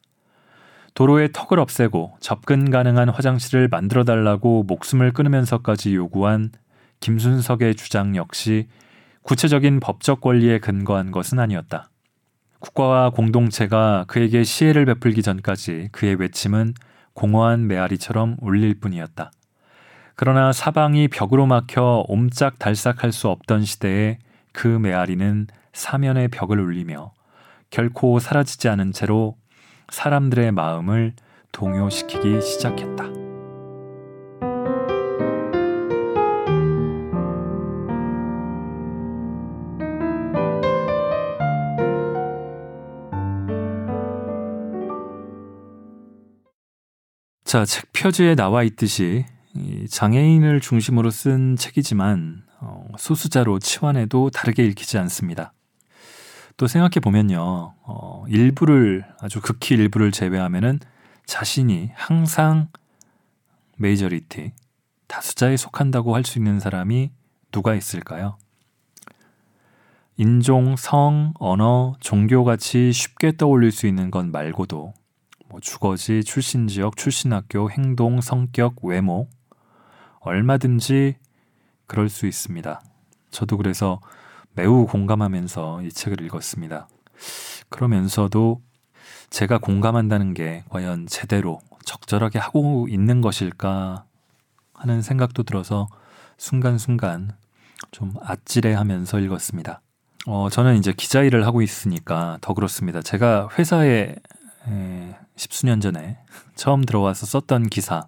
[0.93, 6.51] 도로의 턱을 없애고 접근 가능한 화장실을 만들어 달라고 목숨을 끊으면서까지 요구한
[6.99, 8.67] 김순석의 주장 역시
[9.21, 11.89] 구체적인 법적 권리에 근거한 것은 아니었다.
[12.59, 16.73] 국가와 공동체가 그에게 시혜를 베풀기 전까지 그의 외침은
[17.13, 19.31] 공허한 메아리처럼 울릴 뿐이었다.
[20.19, 24.17] 그러나 사방이 벽으로 막혀 옴짝달싹할 수 없던 시대에
[24.51, 27.11] 그 메아리는 사면의 벽을 울리며
[27.69, 29.35] 결코 사라지지 않은 채로
[29.89, 31.13] 사람들의 마음을
[31.51, 33.05] 동요시키기 시작했다.
[47.43, 49.25] 자, 책 표지에 나와 있듯이
[49.89, 55.53] 장애인을 중심으로 쓴 책이지만 어, 소수자로 치환해도 다르게 읽히지 않습니다.
[56.57, 60.79] 또 생각해 보면요, 어, 일부를 아주 극히 일부를 제외하면은
[61.25, 62.69] 자신이 항상
[63.77, 64.53] 메이저리티
[65.07, 67.11] 다수자에 속한다고 할 수 있는 사람이
[67.51, 68.37] 누가 있을까요?
[70.17, 74.93] 인종, 성, 언어, 종교 같이 쉽게 떠올릴 수 있는 건 말고도
[75.49, 79.29] 뭐 주거지, 출신 지역, 출신 학교, 행동, 성격, 외모
[80.27, 81.15] 얼마든지
[81.87, 82.81] 그럴 수 있습니다.
[83.31, 83.99] 저도 그래서
[84.53, 86.87] 매우 공감하면서 이 책을 읽었습니다.
[87.69, 88.61] 그러면서도
[89.29, 94.05] 제가 공감한다는 게 과연 제대로 적절하게 하고 있는 것일까
[94.73, 95.87] 하는 생각도 들어서
[96.37, 97.31] 순간순간
[97.91, 99.81] 좀 아찔해 하면서 읽었습니다.
[100.25, 103.01] 어, 저는 이제 기자 일을 하고 있으니까 더 그렇습니다.
[103.01, 104.15] 제가 회사에
[104.67, 106.17] 에, 십수년 전에
[106.55, 108.07] 처음 들어와서 썼던 기사,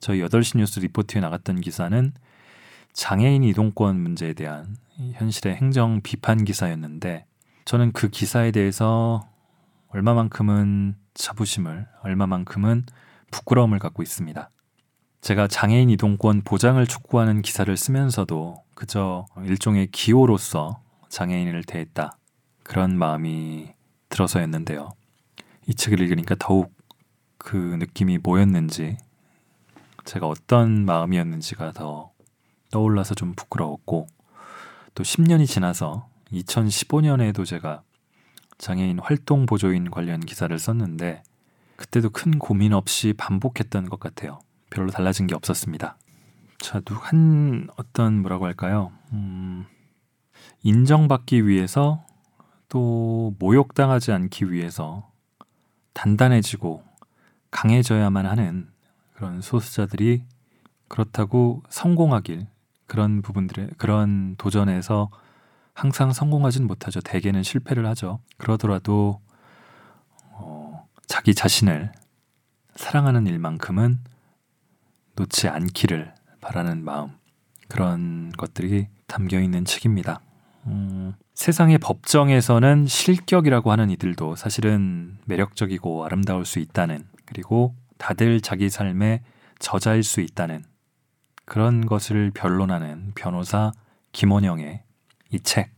[0.00, 2.12] 저희 8시 뉴스 리포트에 나갔던 기사는
[2.92, 4.76] 장애인 이동권 문제에 대한
[5.14, 7.26] 현실의 행정 비판 기사였는데
[7.64, 9.28] 저는 그 기사에 대해서
[9.88, 12.84] 얼마만큼은 자부심을, 얼마만큼은
[13.30, 14.50] 부끄러움을 갖고 있습니다.
[15.20, 22.16] 제가 장애인 이동권 보장을 촉구하는 기사를 쓰면서도 그저 일종의 기호로서 장애인을 대했다.
[22.62, 23.72] 그런 마음이
[24.08, 24.90] 들어서였는데요.
[25.66, 26.72] 이 책을 읽으니까 더욱
[27.38, 28.96] 그 느낌이 뭐였는지
[30.06, 32.12] 제가 어떤 마음이었는지가 더
[32.70, 34.06] 떠올라서 좀 부끄러웠고
[34.94, 37.82] 또 10년이 지나서 2015년에도 제가
[38.56, 41.22] 장애인 활동 보조인 관련 기사를 썼는데
[41.76, 44.38] 그때도 큰 고민 없이 반복했던 것 같아요.
[44.70, 45.98] 별로 달라진 게 없었습니다.
[46.58, 48.92] 자, 한 어떤 뭐라고 할까요?
[49.12, 49.66] 음,
[50.62, 52.04] 인정받기 위해서
[52.68, 55.10] 또 모욕당하지 않기 위해서
[55.92, 56.82] 단단해지고
[57.50, 58.68] 강해져야만 하는
[59.16, 60.24] 그런 소수자들이
[60.88, 62.46] 그렇다고 성공하길
[62.86, 65.10] 그런 부분들의 그런 도전에서
[65.72, 67.00] 항상 성공하진 못하죠.
[67.00, 68.20] 대개는 실패를 하죠.
[68.36, 69.20] 그러더라도
[70.32, 71.92] 어, 자기 자신을
[72.76, 73.98] 사랑하는 일만큼은
[75.16, 77.12] 놓지 않기를 바라는 마음
[77.68, 80.20] 그런 것들이 담겨 있는 책입니다.
[80.66, 89.22] 음, 세상의 법정에서는 실격이라고 하는 이들도 사실은 매력적이고 아름다울 수 있다는 그리고 다들 자기 삶의
[89.58, 90.64] 저자일 수 있다는
[91.44, 93.72] 그런 것을 변론하는 변호사
[94.12, 94.82] 김원영의
[95.32, 95.76] 이 책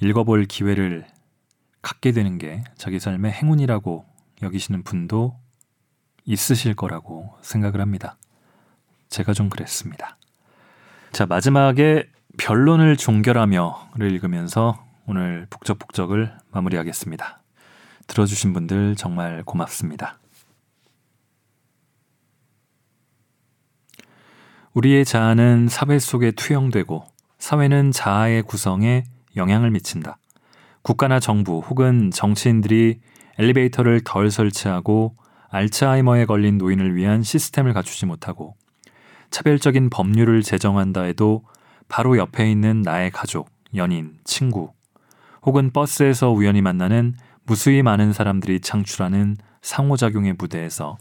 [0.00, 1.06] 읽어볼 기회를
[1.82, 4.04] 갖게 되는 게 자기 삶의 행운이라고
[4.42, 5.38] 여기시는 분도
[6.24, 8.16] 있으실 거라고 생각을 합니다.
[9.08, 10.18] 제가 좀 그랬습니다.
[11.12, 12.08] 자, 마지막에
[12.38, 17.42] 변론을 종결하며를 읽으면서 오늘 북적북적을 마무리하겠습니다.
[18.06, 20.18] 들어주신 분들 정말 고맙습니다.
[24.74, 27.04] 우리의 자아는 사회 속에 투영되고
[27.38, 29.04] 사회는 자아의 구성에
[29.36, 30.18] 영향을 미친다.
[30.82, 32.98] 국가나 정부 혹은 정치인들이
[33.38, 35.14] 엘리베이터를 덜 설치하고
[35.50, 38.56] 알츠하이머에 걸린 노인을 위한 시스템을 갖추지 못하고
[39.30, 41.44] 차별적인 법률을 제정한다 해도
[41.86, 44.72] 바로 옆에 있는 나의 가족, 연인, 친구
[45.42, 47.14] 혹은 버스에서 우연히 만나는
[47.44, 50.98] 무수히 많은 사람들이 창출하는 상호작용의 무대에서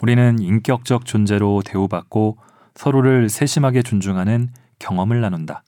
[0.00, 2.38] 우리는 인격적 존재로 대우받고
[2.80, 5.64] 서로를 세심하게 존중하는 경험을 나눈다.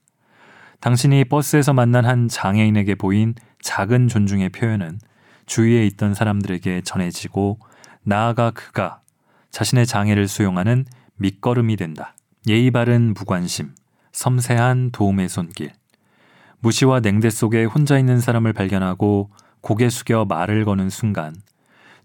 [0.80, 4.98] 당신이 버스에서 만난 한 장애인에게 보인 작은 존중의 표현은
[5.44, 7.58] 주위에 있던 사람들에게 전해지고
[8.02, 9.02] 나아가 그가
[9.50, 10.86] 자신의 장애를 수용하는
[11.16, 12.14] 밑거름이 된다.
[12.48, 13.74] 예의 바른 무관심,
[14.12, 15.70] 섬세한 도움의 손길.
[16.60, 19.28] 무시와 냉대 속에 혼자 있는 사람을 발견하고
[19.60, 21.34] 고개 숙여 말을 거는 순간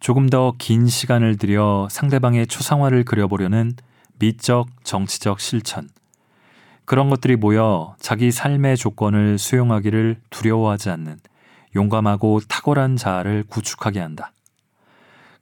[0.01, 3.72] 조금 더 긴 시간을 들여 상대방의 초상화를 그려보려는
[4.20, 5.89] 미적, 정치적 실천.
[6.86, 11.20] 그런 것들이 모여 자기 삶의 조건을 수용하기를 두려워하지 않는
[11.76, 14.32] 용감하고 탁월한 자아를 구축하게 한다.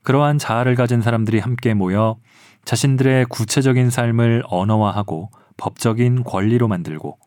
[0.03, 2.17] 그러한 자아를 가진 사람들이 함께 모여
[2.65, 7.17] 자신들의 구체적인 삶을 언어화하고 법적인 권리로 만들고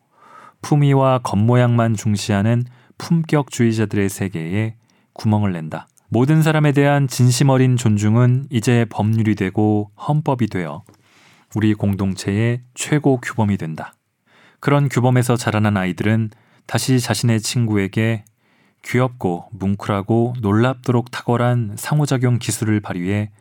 [0.61, 2.65] 품위와 겉모양만 중시하는
[2.97, 4.75] 품격주의자들의 세계에
[5.13, 5.87] 구멍을 낸다.
[6.09, 10.83] 모든 사람에 대한 진심 어린 존중은 이제 법률이 되고 헌법이 되어
[11.55, 13.93] 우리 공동체의 최고 규범이 된다.
[14.59, 16.31] 그런 규범에서 자라난 아이들은
[16.65, 18.25] 다시 자신의 친구에게
[18.83, 23.31] 귀엽고 뭉클하고 놀랍도록 탁월한 상호작용 기술을 발휘해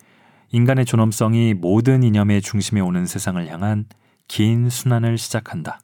[0.50, 3.84] 인간의 존엄성이 모든 이념의 중심에 오는 세상을 향한
[4.26, 5.80] 긴 순환을 시작한다.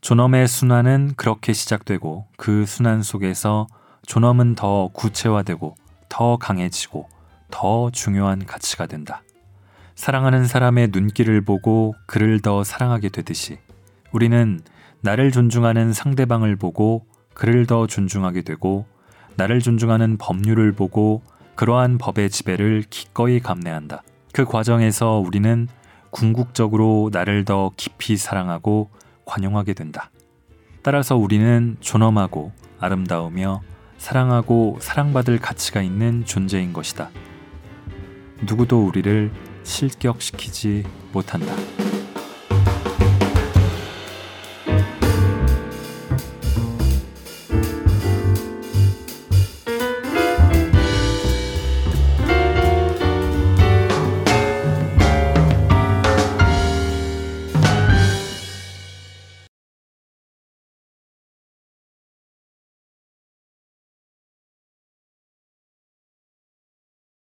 [0.00, 3.66] 존엄의 순환은 그렇게 시작되고 그 순환 속에서
[4.06, 5.76] 존엄은 더 구체화되고
[6.08, 7.08] 더 강해지고
[7.50, 9.22] 더 중요한 가치가 된다.
[9.98, 13.58] 사랑하는 사람의 눈길을 보고 그를 더 사랑하게 되듯이
[14.12, 14.60] 우리는
[15.00, 18.86] 나를 존중하는 상대방을 보고 그를 더 존중하게 되고
[19.34, 21.22] 나를 존중하는 법률을 보고
[21.56, 24.04] 그러한 법의 지배를 기꺼이 감내한다.
[24.32, 25.66] 그 과정에서 우리는
[26.10, 28.90] 궁극적으로 나를 더 깊이 사랑하고
[29.24, 30.12] 관용하게 된다.
[30.84, 33.62] 따라서 우리는 존엄하고 아름다우며
[33.98, 37.10] 사랑하고 사랑받을 가치가 있는 존재인 것이다.
[38.46, 39.32] 누구도 우리를
[39.68, 41.54] 실격시키지 못한다.